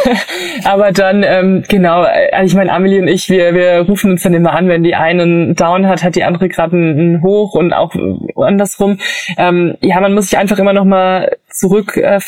Aber 0.63 0.94
dann, 0.94 1.24
ähm, 1.24 1.66
genau, 1.68 2.04
also 2.32 2.46
ich 2.46 2.56
meine, 2.56 2.72
Amelie 2.72 3.01
und 3.01 3.10
ich, 3.10 3.30
wir, 3.30 3.56
wir 3.56 3.82
rufen 3.82 4.12
uns 4.12 4.24
dann 4.24 4.34
immer 4.34 4.54
an, 4.54 4.70
wenn 4.70 4.84
die 4.84 4.96
einen 4.96 5.54
Down 5.56 5.86
hat, 5.86 6.01
hat 6.01 6.16
die 6.16 6.24
andere 6.24 6.48
gerade 6.48 6.77
einen 6.77 7.22
Hoch 7.22 7.56
und 7.56 7.74
auch 7.74 7.94
andersrum. 8.38 9.00
Ähm, 9.38 9.75
ja, 9.82 10.00
man 10.00 10.13
muss 10.13 10.30
sich 10.30 10.38
einfach 10.38 10.60
immer 10.60 10.72
noch 10.72 10.86
mal 10.86 11.30
zurück 11.58 11.98
äh, 11.98 12.20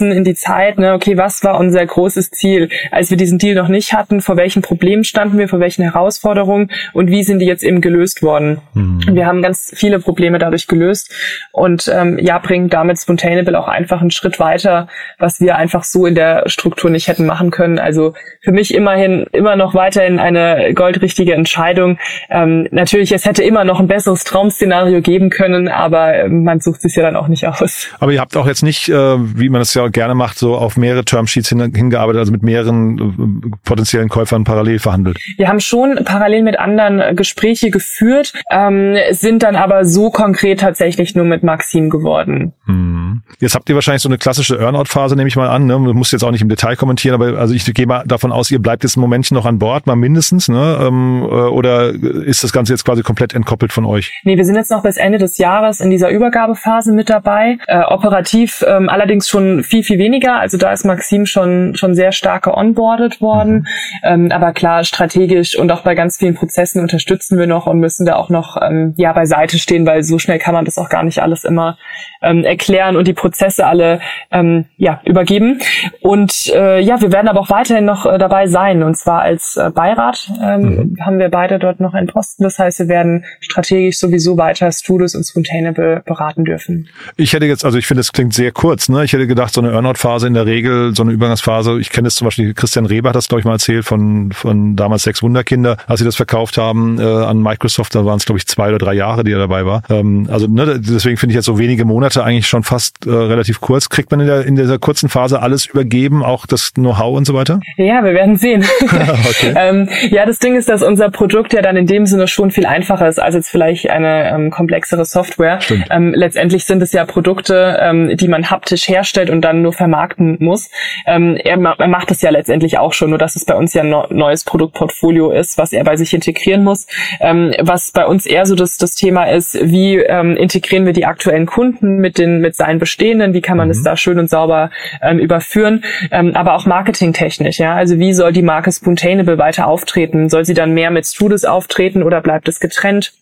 in 0.00 0.24
die 0.24 0.34
Zeit, 0.34 0.78
ne, 0.78 0.94
okay, 0.94 1.16
was 1.16 1.42
war 1.44 1.58
unser 1.58 1.84
großes 1.84 2.30
Ziel, 2.30 2.68
als 2.90 3.10
wir 3.10 3.16
diesen 3.16 3.38
Deal 3.38 3.54
noch 3.54 3.68
nicht 3.68 3.92
hatten, 3.92 4.20
vor 4.20 4.36
welchen 4.36 4.62
Problemen 4.62 5.04
standen 5.04 5.38
wir, 5.38 5.48
vor 5.48 5.60
welchen 5.60 5.82
Herausforderungen 5.82 6.70
und 6.92 7.10
wie 7.10 7.22
sind 7.22 7.40
die 7.40 7.46
jetzt 7.46 7.62
eben 7.62 7.80
gelöst 7.80 8.22
worden. 8.22 8.58
Mhm. 8.74 9.00
Wir 9.10 9.26
haben 9.26 9.42
ganz 9.42 9.72
viele 9.74 9.98
Probleme 9.98 10.38
dadurch 10.38 10.66
gelöst 10.66 11.12
und 11.52 11.90
ähm, 11.92 12.18
ja, 12.18 12.38
bringen 12.38 12.68
damit 12.68 12.98
Spontaneable 12.98 13.58
auch 13.58 13.68
einfach 13.68 14.00
einen 14.00 14.10
Schritt 14.10 14.38
weiter, 14.38 14.88
was 15.18 15.40
wir 15.40 15.56
einfach 15.56 15.84
so 15.84 16.06
in 16.06 16.14
der 16.14 16.44
Struktur 16.48 16.90
nicht 16.90 17.08
hätten 17.08 17.26
machen 17.26 17.50
können. 17.50 17.78
Also 17.78 18.14
für 18.42 18.52
mich 18.52 18.74
immerhin 18.74 19.26
immer 19.32 19.56
noch 19.56 19.74
weiterhin 19.74 20.18
eine 20.18 20.72
goldrichtige 20.74 21.34
Entscheidung. 21.34 21.98
Ähm, 22.30 22.68
natürlich, 22.70 23.12
es 23.12 23.24
hätte 23.24 23.42
immer 23.42 23.64
noch 23.64 23.80
ein 23.80 23.88
besseres 23.88 24.24
Traumszenario 24.24 25.00
geben 25.00 25.30
können, 25.30 25.68
aber 25.68 26.28
man 26.28 26.60
sucht 26.60 26.82
sich 26.82 26.94
ja 26.94 27.02
dann 27.02 27.16
auch 27.16 27.28
nicht 27.28 27.46
aus. 27.46 27.88
Aber 27.98 28.12
ihr 28.12 28.20
habt 28.20 28.36
auch 28.36 28.46
jetzt 28.46 28.62
nicht, 28.62 28.75
äh, 28.88 28.92
wie 29.38 29.48
man 29.48 29.60
das 29.60 29.74
ja 29.74 29.88
gerne 29.88 30.14
macht, 30.14 30.38
so 30.38 30.56
auf 30.56 30.76
mehrere 30.76 31.04
Termsheets 31.04 31.48
hin, 31.48 31.72
hingearbeitet, 31.74 32.20
also 32.20 32.32
mit 32.32 32.42
mehreren 32.42 33.44
äh, 33.44 33.50
potenziellen 33.64 34.08
Käufern 34.08 34.44
parallel 34.44 34.78
verhandelt. 34.78 35.18
Wir 35.36 35.48
haben 35.48 35.60
schon 35.60 36.00
parallel 36.04 36.42
mit 36.42 36.58
anderen 36.58 37.16
Gespräche 37.16 37.70
geführt, 37.70 38.32
ähm, 38.50 38.96
sind 39.10 39.42
dann 39.42 39.56
aber 39.56 39.84
so 39.84 40.10
konkret 40.10 40.60
tatsächlich 40.60 41.14
nur 41.14 41.24
mit 41.24 41.42
Maxim 41.42 41.90
geworden. 41.90 42.52
Hm. 42.66 42.95
Jetzt 43.38 43.54
habt 43.54 43.68
ihr 43.68 43.74
wahrscheinlich 43.74 44.02
so 44.02 44.08
eine 44.08 44.18
klassische 44.18 44.58
Earnout-Phase, 44.58 45.14
nehme 45.16 45.28
ich 45.28 45.36
mal 45.36 45.48
an. 45.48 45.66
Ne? 45.66 45.74
Du 45.74 45.92
musst 45.92 46.12
jetzt 46.12 46.22
auch 46.22 46.30
nicht 46.30 46.42
im 46.42 46.48
Detail 46.48 46.76
kommentieren, 46.76 47.14
aber 47.14 47.38
also 47.38 47.54
ich 47.54 47.64
gehe 47.74 47.86
mal 47.86 48.04
davon 48.06 48.32
aus, 48.32 48.50
ihr 48.50 48.60
bleibt 48.60 48.82
jetzt 48.82 48.96
ein 48.96 49.00
Momentchen 49.00 49.34
noch 49.34 49.44
an 49.44 49.58
Bord, 49.58 49.86
mal 49.86 49.96
mindestens, 49.96 50.48
ne? 50.48 50.78
Ähm, 50.80 51.22
äh, 51.22 51.26
oder 51.26 51.90
ist 51.90 52.44
das 52.44 52.52
Ganze 52.52 52.72
jetzt 52.72 52.84
quasi 52.84 53.02
komplett 53.02 53.34
entkoppelt 53.34 53.72
von 53.72 53.84
euch? 53.84 54.12
Nee, 54.24 54.36
wir 54.36 54.44
sind 54.44 54.54
jetzt 54.54 54.70
noch 54.70 54.82
bis 54.82 54.96
Ende 54.96 55.18
des 55.18 55.38
Jahres 55.38 55.80
in 55.80 55.90
dieser 55.90 56.10
Übergabephase 56.10 56.92
mit 56.92 57.10
dabei. 57.10 57.58
Äh, 57.66 57.82
operativ 57.82 58.64
ähm, 58.66 58.88
allerdings 58.88 59.28
schon 59.28 59.62
viel, 59.64 59.82
viel 59.82 59.98
weniger. 59.98 60.38
Also 60.38 60.56
da 60.56 60.72
ist 60.72 60.84
Maxim 60.84 61.26
schon, 61.26 61.74
schon 61.74 61.94
sehr 61.94 62.12
stark 62.12 62.44
geonboardet 62.44 63.20
worden. 63.20 63.52
Mhm. 63.52 63.66
Ähm, 64.04 64.32
aber 64.32 64.52
klar, 64.52 64.84
strategisch 64.84 65.58
und 65.58 65.70
auch 65.72 65.82
bei 65.82 65.94
ganz 65.94 66.16
vielen 66.16 66.34
Prozessen 66.34 66.80
unterstützen 66.80 67.38
wir 67.38 67.46
noch 67.46 67.66
und 67.66 67.80
müssen 67.80 68.06
da 68.06 68.16
auch 68.16 68.30
noch 68.30 68.56
ähm, 68.62 68.94
ja 68.96 69.12
beiseite 69.12 69.58
stehen, 69.58 69.84
weil 69.84 70.02
so 70.02 70.18
schnell 70.18 70.38
kann 70.38 70.54
man 70.54 70.64
das 70.64 70.78
auch 70.78 70.88
gar 70.88 71.02
nicht 71.02 71.22
alles 71.22 71.44
immer 71.44 71.76
ähm, 72.22 72.44
erklären 72.44 72.96
und 72.96 73.06
die 73.06 73.15
Prozesse 73.16 73.66
alle 73.66 74.00
ähm, 74.30 74.66
ja 74.76 75.00
übergeben. 75.04 75.60
Und 76.00 76.52
äh, 76.54 76.80
ja, 76.80 77.00
wir 77.00 77.12
werden 77.12 77.28
aber 77.28 77.40
auch 77.40 77.50
weiterhin 77.50 77.84
noch 77.84 78.06
äh, 78.06 78.18
dabei 78.18 78.46
sein. 78.46 78.82
Und 78.82 78.96
zwar 78.96 79.22
als 79.22 79.56
äh, 79.56 79.70
Beirat 79.70 80.30
ähm, 80.42 80.60
mhm. 80.60 80.96
haben 81.04 81.18
wir 81.18 81.28
beide 81.28 81.58
dort 81.58 81.80
noch 81.80 81.94
einen 81.94 82.06
Posten. 82.06 82.44
Das 82.44 82.58
heißt, 82.58 82.78
wir 82.80 82.88
werden 82.88 83.24
strategisch 83.40 83.98
sowieso 83.98 84.36
weiter 84.36 84.70
Studios 84.70 85.14
und 85.14 85.24
Sustainable 85.24 86.02
beraten 86.04 86.44
dürfen. 86.44 86.88
Ich 87.16 87.32
hätte 87.32 87.46
jetzt, 87.46 87.64
also 87.64 87.78
ich 87.78 87.86
finde, 87.86 88.00
es 88.00 88.12
klingt 88.12 88.34
sehr 88.34 88.52
kurz. 88.52 88.88
Ne? 88.88 89.04
Ich 89.04 89.12
hätte 89.12 89.26
gedacht, 89.26 89.52
so 89.52 89.60
eine 89.60 89.72
Earnout-Phase 89.72 90.26
in 90.26 90.34
der 90.34 90.46
Regel, 90.46 90.94
so 90.94 91.02
eine 91.02 91.12
Übergangsphase. 91.12 91.80
Ich 91.80 91.90
kenne 91.90 92.08
es 92.08 92.16
zum 92.16 92.26
Beispiel, 92.26 92.54
Christian 92.54 92.86
Reber 92.86 93.10
hat 93.10 93.16
das, 93.16 93.28
glaube 93.28 93.40
ich, 93.40 93.44
mal 93.44 93.52
erzählt, 93.52 93.84
von, 93.84 94.32
von 94.32 94.76
damals 94.76 95.02
sechs 95.02 95.22
Wunderkinder, 95.22 95.76
als 95.86 96.00
sie 96.00 96.04
das 96.04 96.16
verkauft 96.16 96.58
haben 96.58 96.98
äh, 96.98 97.02
an 97.02 97.40
Microsoft. 97.40 97.94
Da 97.94 98.04
waren 98.04 98.18
es, 98.18 98.26
glaube 98.26 98.38
ich, 98.38 98.46
zwei 98.46 98.68
oder 98.68 98.78
drei 98.78 98.94
Jahre, 98.94 99.24
die 99.24 99.32
er 99.32 99.38
dabei 99.38 99.64
war. 99.64 99.82
Ähm, 99.88 100.28
also 100.30 100.46
ne, 100.46 100.78
deswegen 100.80 101.16
finde 101.16 101.32
ich 101.32 101.36
jetzt 101.36 101.46
so 101.46 101.58
wenige 101.58 101.84
Monate 101.84 102.22
eigentlich 102.24 102.46
schon 102.46 102.62
fast 102.62 103.05
äh, 103.06 103.10
relativ 103.10 103.60
kurz. 103.60 103.88
Kriegt 103.88 104.10
man 104.10 104.20
in, 104.20 104.26
der, 104.26 104.44
in 104.44 104.56
dieser 104.56 104.78
kurzen 104.78 105.08
Phase 105.08 105.40
alles 105.40 105.66
übergeben, 105.66 106.22
auch 106.22 106.46
das 106.46 106.74
Know-how 106.74 107.16
und 107.16 107.24
so 107.24 107.34
weiter? 107.34 107.60
Ja, 107.76 108.04
wir 108.04 108.12
werden 108.12 108.36
sehen. 108.36 108.64
okay. 108.82 109.54
ähm, 109.56 109.88
ja, 110.10 110.26
das 110.26 110.38
Ding 110.38 110.56
ist, 110.56 110.68
dass 110.68 110.82
unser 110.82 111.10
Produkt 111.10 111.52
ja 111.52 111.62
dann 111.62 111.76
in 111.76 111.86
dem 111.86 112.06
Sinne 112.06 112.28
schon 112.28 112.50
viel 112.50 112.66
einfacher 112.66 113.08
ist 113.08 113.18
als 113.18 113.34
jetzt 113.34 113.50
vielleicht 113.50 113.90
eine 113.90 114.30
ähm, 114.30 114.50
komplexere 114.50 115.04
Software. 115.04 115.58
Ähm, 115.90 116.12
letztendlich 116.14 116.64
sind 116.64 116.82
es 116.82 116.92
ja 116.92 117.04
Produkte, 117.04 117.78
ähm, 117.80 118.16
die 118.16 118.28
man 118.28 118.50
haptisch 118.50 118.88
herstellt 118.88 119.30
und 119.30 119.42
dann 119.42 119.62
nur 119.62 119.72
vermarkten 119.72 120.36
muss. 120.40 120.70
Ähm, 121.06 121.36
er, 121.36 121.56
er 121.56 121.88
macht 121.88 122.10
es 122.10 122.22
ja 122.22 122.30
letztendlich 122.30 122.78
auch 122.78 122.92
schon, 122.92 123.10
nur 123.10 123.18
dass 123.18 123.36
es 123.36 123.44
bei 123.44 123.54
uns 123.54 123.74
ja 123.74 123.82
ein 123.82 123.94
neues 124.10 124.44
Produktportfolio 124.44 125.30
ist, 125.30 125.58
was 125.58 125.72
er 125.72 125.84
bei 125.84 125.96
sich 125.96 126.12
integrieren 126.12 126.64
muss. 126.64 126.86
Ähm, 127.20 127.52
was 127.60 127.92
bei 127.92 128.06
uns 128.06 128.26
eher 128.26 128.46
so 128.46 128.54
das, 128.54 128.78
das 128.78 128.94
Thema 128.94 129.24
ist, 129.24 129.58
wie 129.62 129.96
ähm, 129.96 130.36
integrieren 130.36 130.86
wir 130.86 130.92
die 130.92 131.06
aktuellen 131.06 131.46
Kunden 131.46 131.98
mit 131.98 132.18
den 132.18 132.40
mit 132.40 132.56
seinen 132.56 132.78
bestehenden, 132.96 133.34
wie 133.34 133.42
kann 133.42 133.56
man 133.56 133.70
es 133.70 133.80
mhm. 133.80 133.84
da 133.84 133.96
schön 133.96 134.18
und 134.18 134.30
sauber 134.30 134.70
ähm, 135.02 135.18
überführen, 135.18 135.84
ähm, 136.10 136.34
aber 136.34 136.54
auch 136.54 136.66
marketingtechnisch, 136.66 137.58
ja, 137.58 137.74
also 137.74 137.98
wie 137.98 138.14
soll 138.14 138.32
die 138.32 138.42
Marke 138.42 138.72
Spontaneable 138.72 139.38
weiter 139.38 139.66
auftreten? 139.66 140.28
Soll 140.30 140.44
sie 140.44 140.54
dann 140.54 140.72
mehr 140.72 140.90
mit 140.90 141.06
Studios 141.06 141.44
auftreten 141.44 142.02
oder 142.02 142.20
bleibt 142.20 142.48
es 142.48 142.58
getrennt? 142.58 143.12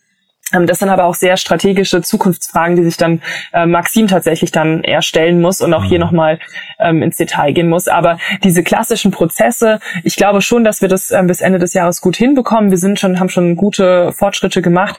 Ähm, 0.53 0.67
das 0.67 0.79
sind 0.79 0.91
aber 0.91 1.05
auch 1.05 1.15
sehr 1.15 1.37
strategische 1.37 2.03
Zukunftsfragen, 2.03 2.77
die 2.77 2.85
sich 2.85 2.97
dann 2.97 3.23
äh, 3.53 3.67
Maxim 3.67 4.09
tatsächlich 4.09 4.53
dann 4.53 4.85
erstellen 4.85 5.41
muss 5.41 5.61
und 5.61 5.73
auch 5.73 5.85
hier 5.85 5.99
mhm. 5.99 6.05
nochmal 6.05 6.39
ähm, 6.79 7.03
ins 7.03 7.17
Detail 7.17 7.53
gehen 7.53 7.69
muss. 7.69 7.89
Aber 7.89 8.19
diese 8.43 8.63
klassischen 8.63 9.11
Prozesse, 9.11 9.81
ich 10.03 10.17
glaube 10.17 10.43
schon, 10.43 10.63
dass 10.65 10.83
wir 10.83 10.89
das 10.89 11.11
ähm, 11.11 11.29
bis 11.29 11.41
Ende 11.41 11.59
des 11.59 11.73
Jahres 11.73 12.01
gut 12.01 12.17
hinbekommen. 12.17 12.71
Wir 12.71 12.79
sind 12.79 13.01
schon, 13.01 13.21
haben 13.21 13.31
schon 13.31 13.57
gute 13.57 14.13
Fortschritte 14.13 14.61
gemacht, 14.61 14.99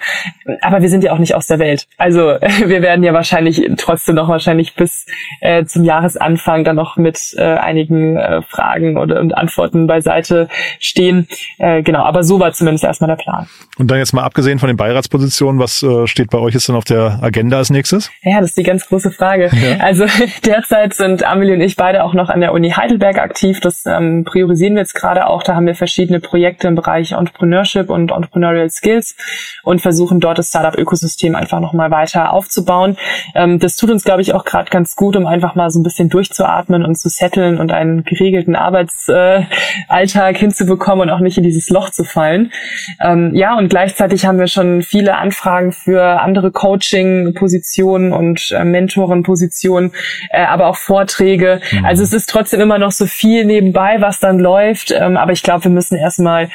aber 0.62 0.82
wir 0.82 0.90
sind 0.90 1.04
ja 1.04 1.12
auch 1.12 1.20
nicht 1.20 1.36
aus 1.36 1.46
der 1.46 1.60
Welt. 1.60 1.88
Also 1.98 2.22
wir 2.66 2.82
werden 2.82 3.04
ja 3.04 3.14
wahrscheinlich 3.14 3.70
trotzdem 3.78 4.16
noch 4.16 4.28
wahrscheinlich 4.28 4.74
bis 4.74 5.06
äh, 5.42 5.66
zum 5.66 5.84
Jahresanfang 5.84 6.64
dann 6.64 6.76
noch 6.76 6.98
mit 6.98 7.36
äh, 7.38 7.44
einigen 7.44 8.18
äh, 8.18 8.42
Fragen 8.42 8.98
oder 8.98 9.20
und 9.20 9.38
Antworten 9.38 9.86
beiseite 9.86 10.50
stehen. 10.80 11.28
Äh, 11.60 11.84
genau, 11.84 12.04
aber 12.04 12.24
so 12.24 12.40
war 12.40 12.52
zumindest 12.54 12.84
erstmal 12.84 13.10
der 13.10 13.22
Plan. 13.22 13.48
Und 13.78 13.92
dann 13.92 14.00
jetzt 14.00 14.14
mal 14.14 14.24
abgesehen 14.24 14.58
von 14.58 14.68
den 14.68 14.78
Beiratspositionen 14.78 15.35
Diskussion. 15.36 15.60
Was 15.60 15.84
äh, 15.84 16.08
steht 16.08 16.30
bei 16.30 16.38
euch 16.38 16.54
jetzt 16.54 16.70
dann 16.70 16.76
auf 16.76 16.86
der 16.86 17.20
Agenda 17.22 17.58
als 17.58 17.70
nächstes? 17.70 18.10
Ja, 18.24 18.40
das 18.40 18.52
ist 18.52 18.58
die 18.58 18.64
ganz 18.64 18.88
große 18.88 19.12
Frage. 19.12 19.50
Ja. 19.54 19.78
Also 19.80 20.06
derzeit 20.46 20.94
sind 20.94 21.24
Amelie 21.24 21.54
und 21.54 21.62
ich 21.62 21.76
beide 21.76 22.04
auch 22.04 22.14
noch 22.14 22.30
an 22.30 22.40
der 22.40 22.54
Uni 22.54 22.72
Heidelberg 22.72 23.18
aktiv. 23.18 23.60
Das 23.60 23.86
ähm, 23.86 24.24
priorisieren 24.24 24.76
wir 24.76 24.82
jetzt 24.82 24.96
gerade 24.96 25.28
auch. 25.28 25.44
Da 25.44 25.56
haben 25.56 25.66
wir 25.66 25.76
verschiedene 25.76 26.20
Projekte 26.20 26.68
im 26.68 26.76
Bereich 26.76 27.12
Entrepreneurship 27.12 27.90
und 27.90 28.12
Entrepreneurial 28.12 28.70
Skills 28.70 29.16
und 29.64 29.82
versuchen 29.82 30.20
dort 30.20 30.38
das 30.38 30.50
Startup-Ökosystem 30.50 31.36
einfach 31.36 31.60
nochmal 31.60 31.92
weiter 31.92 32.32
aufzubauen. 32.32 32.98
Ähm, 33.34 33.60
das 33.60 33.76
tut 33.76 33.92
uns, 33.92 34.04
glaube 34.04 34.22
ich, 34.22 34.34
auch 34.34 34.46
gerade 34.46 34.70
ganz 34.70 34.96
gut, 34.96 35.18
um 35.18 35.26
einfach 35.26 35.56
mal 35.56 35.70
so 35.70 35.80
ein 35.80 35.84
bisschen 35.84 36.10
durchzuatmen 36.10 36.86
und 36.86 36.98
zu 36.98 37.10
setteln 37.10 37.60
und 37.60 37.72
einen 37.72 38.04
geregelten 38.04 38.56
Arbeitsalltag 38.56 40.36
äh, 40.36 40.40
hinzubekommen 40.40 41.10
und 41.10 41.10
auch 41.10 41.20
nicht 41.20 41.38
in 41.38 41.44
dieses 41.44 41.70
Loch 41.70 41.90
zu 41.90 42.04
fallen. 42.06 42.52
Ähm, 43.02 43.36
ja, 43.36 43.58
und 43.58 43.70
gleichzeitig 43.70 44.26
haben 44.26 44.40
wir 44.40 44.48
schon 44.48 44.82
viele 44.82 45.18
Anfragen 45.26 45.72
für 45.72 46.22
andere 46.22 46.52
Coaching-Positionen 46.52 48.14
und 48.14 48.52
äh, 48.52 48.64
Mentoren-Positionen, 48.64 49.92
äh, 50.30 50.46
aber 50.46 50.68
auch 50.68 50.78
Vorträge. 50.78 51.62
Mhm. 51.72 51.86
Also 51.86 52.04
es 52.04 52.14
ist 52.14 52.30
trotzdem 52.30 52.62
immer 52.62 52.78
noch 52.78 52.92
so 52.92 53.08
viel 53.08 53.46
nebenbei, 53.46 53.98
was 54.00 54.20
dann 54.20 54.38
läuft. 54.40 54.92
Ähm, 54.92 55.18
aber 55.18 55.32
ich 55.32 55.42
glaube, 55.42 55.64
wir 55.64 55.72
müssen 55.72 55.98
erstmal 55.98 56.50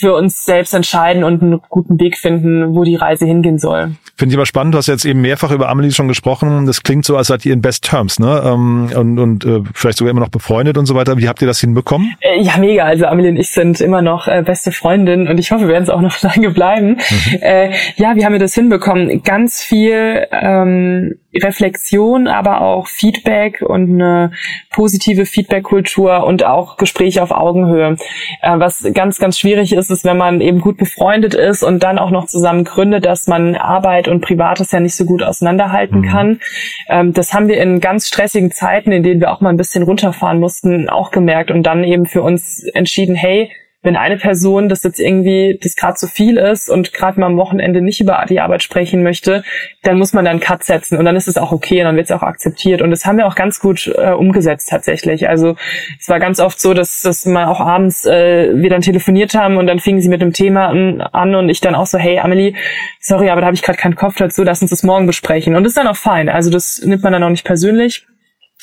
für 0.00 0.14
uns 0.14 0.44
selbst 0.44 0.74
entscheiden 0.74 1.22
und 1.22 1.42
einen 1.42 1.60
guten 1.68 2.00
Weg 2.00 2.18
finden, 2.18 2.74
wo 2.74 2.82
die 2.82 2.96
Reise 2.96 3.26
hingehen 3.26 3.58
soll. 3.58 3.92
Finde 4.16 4.32
ich 4.32 4.38
aber 4.38 4.46
spannend, 4.46 4.74
du 4.74 4.78
hast 4.78 4.86
jetzt 4.86 5.04
eben 5.04 5.20
mehrfach 5.20 5.50
über 5.50 5.68
Amelie 5.68 5.92
schon 5.92 6.08
gesprochen. 6.08 6.64
Das 6.66 6.82
klingt 6.82 7.04
so, 7.04 7.16
als 7.16 7.26
seid 7.28 7.44
ihr 7.44 7.52
in 7.52 7.60
Best 7.60 7.84
Terms, 7.84 8.18
ne? 8.18 8.42
Ähm, 8.44 8.90
und 8.96 9.18
und 9.18 9.44
äh, 9.44 9.62
vielleicht 9.74 9.98
sogar 9.98 10.10
immer 10.10 10.20
noch 10.20 10.30
befreundet 10.30 10.78
und 10.78 10.86
so 10.86 10.94
weiter. 10.94 11.18
Wie 11.18 11.28
habt 11.28 11.42
ihr 11.42 11.46
das 11.46 11.60
hinbekommen? 11.60 12.14
Äh, 12.20 12.40
ja, 12.40 12.56
mega. 12.56 12.84
Also 12.84 13.06
Amelie 13.06 13.30
und 13.30 13.36
ich 13.36 13.50
sind 13.50 13.80
immer 13.80 14.00
noch 14.00 14.26
äh, 14.26 14.42
beste 14.42 14.72
Freundinnen 14.72 15.28
und 15.28 15.38
ich 15.38 15.50
hoffe, 15.50 15.62
wir 15.62 15.68
werden 15.68 15.84
es 15.84 15.90
auch 15.90 16.00
noch 16.00 16.22
lange 16.22 16.50
bleiben. 16.50 16.96
Mhm. 16.96 17.42
Äh, 17.42 17.70
ja, 17.96 18.15
wie 18.16 18.24
haben 18.24 18.32
wir 18.32 18.40
das 18.40 18.54
hinbekommen? 18.54 19.22
Ganz 19.22 19.62
viel 19.62 20.26
ähm, 20.32 21.18
Reflexion, 21.34 22.26
aber 22.28 22.62
auch 22.62 22.88
Feedback 22.88 23.62
und 23.62 23.94
eine 23.94 24.32
positive 24.70 25.26
Feedback-Kultur 25.26 26.24
und 26.24 26.44
auch 26.44 26.76
Gespräche 26.76 27.22
auf 27.22 27.30
Augenhöhe. 27.30 27.96
Äh, 28.42 28.58
was 28.58 28.86
ganz, 28.94 29.18
ganz 29.18 29.38
schwierig 29.38 29.72
ist, 29.72 29.90
ist, 29.90 30.04
wenn 30.04 30.16
man 30.16 30.40
eben 30.40 30.60
gut 30.60 30.78
befreundet 30.78 31.34
ist 31.34 31.62
und 31.62 31.82
dann 31.82 31.98
auch 31.98 32.10
noch 32.10 32.26
zusammen 32.26 32.64
gründet, 32.64 33.04
dass 33.04 33.26
man 33.26 33.54
Arbeit 33.54 34.08
und 34.08 34.22
Privates 34.22 34.72
ja 34.72 34.80
nicht 34.80 34.96
so 34.96 35.04
gut 35.04 35.22
auseinanderhalten 35.22 36.00
mhm. 36.00 36.08
kann. 36.08 36.40
Ähm, 36.88 37.12
das 37.12 37.34
haben 37.34 37.48
wir 37.48 37.60
in 37.60 37.80
ganz 37.80 38.08
stressigen 38.08 38.50
Zeiten, 38.50 38.92
in 38.92 39.02
denen 39.02 39.20
wir 39.20 39.30
auch 39.30 39.40
mal 39.40 39.50
ein 39.50 39.56
bisschen 39.56 39.82
runterfahren 39.82 40.40
mussten, 40.40 40.88
auch 40.88 41.10
gemerkt 41.10 41.50
und 41.50 41.64
dann 41.64 41.84
eben 41.84 42.06
für 42.06 42.22
uns 42.22 42.64
entschieden, 42.74 43.14
hey, 43.14 43.50
wenn 43.86 43.96
eine 43.96 44.16
Person 44.16 44.68
das 44.68 44.82
jetzt 44.82 44.98
irgendwie, 44.98 45.58
das 45.62 45.76
gerade 45.76 45.94
zu 45.94 46.08
viel 46.08 46.36
ist 46.36 46.68
und 46.68 46.92
gerade 46.92 47.20
mal 47.20 47.26
am 47.26 47.36
Wochenende 47.36 47.80
nicht 47.80 48.00
über 48.00 48.26
die 48.28 48.40
Arbeit 48.40 48.64
sprechen 48.64 49.02
möchte, 49.04 49.44
dann 49.82 49.96
muss 49.96 50.12
man 50.12 50.24
dann 50.24 50.40
Cut 50.40 50.64
setzen 50.64 50.98
und 50.98 51.04
dann 51.04 51.14
ist 51.14 51.28
es 51.28 51.36
auch 51.36 51.52
okay 51.52 51.78
und 51.78 51.84
dann 51.84 51.96
wird 51.96 52.06
es 52.06 52.10
auch 52.10 52.22
akzeptiert. 52.22 52.82
Und 52.82 52.90
das 52.90 53.06
haben 53.06 53.16
wir 53.16 53.26
auch 53.26 53.36
ganz 53.36 53.60
gut 53.60 53.86
äh, 53.96 54.10
umgesetzt 54.10 54.68
tatsächlich. 54.68 55.28
Also 55.28 55.54
es 56.00 56.08
war 56.08 56.18
ganz 56.18 56.40
oft 56.40 56.60
so, 56.60 56.74
dass, 56.74 57.02
dass 57.02 57.24
man 57.26 57.46
auch 57.46 57.60
abends 57.60 58.04
äh, 58.04 58.50
wir 58.54 58.70
dann 58.70 58.82
telefoniert 58.82 59.34
haben 59.34 59.56
und 59.56 59.68
dann 59.68 59.78
fingen 59.78 60.00
sie 60.00 60.08
mit 60.08 60.20
dem 60.20 60.32
Thema 60.32 60.66
an, 60.66 61.00
an 61.00 61.34
und 61.36 61.48
ich 61.48 61.60
dann 61.60 61.76
auch 61.76 61.86
so, 61.86 61.96
hey 61.96 62.18
Amelie, 62.18 62.54
sorry, 63.00 63.30
aber 63.30 63.40
da 63.40 63.46
habe 63.46 63.54
ich 63.54 63.62
gerade 63.62 63.78
keinen 63.78 63.94
Kopf 63.94 64.16
dazu, 64.16 64.42
lass 64.42 64.62
uns 64.62 64.72
das 64.72 64.82
morgen 64.82 65.06
besprechen. 65.06 65.54
Und 65.54 65.62
das 65.62 65.70
ist 65.70 65.76
dann 65.76 65.86
auch 65.86 65.96
fein. 65.96 66.28
Also 66.28 66.50
das 66.50 66.82
nimmt 66.84 67.04
man 67.04 67.12
dann 67.12 67.22
auch 67.22 67.30
nicht 67.30 67.44
persönlich. 67.44 68.04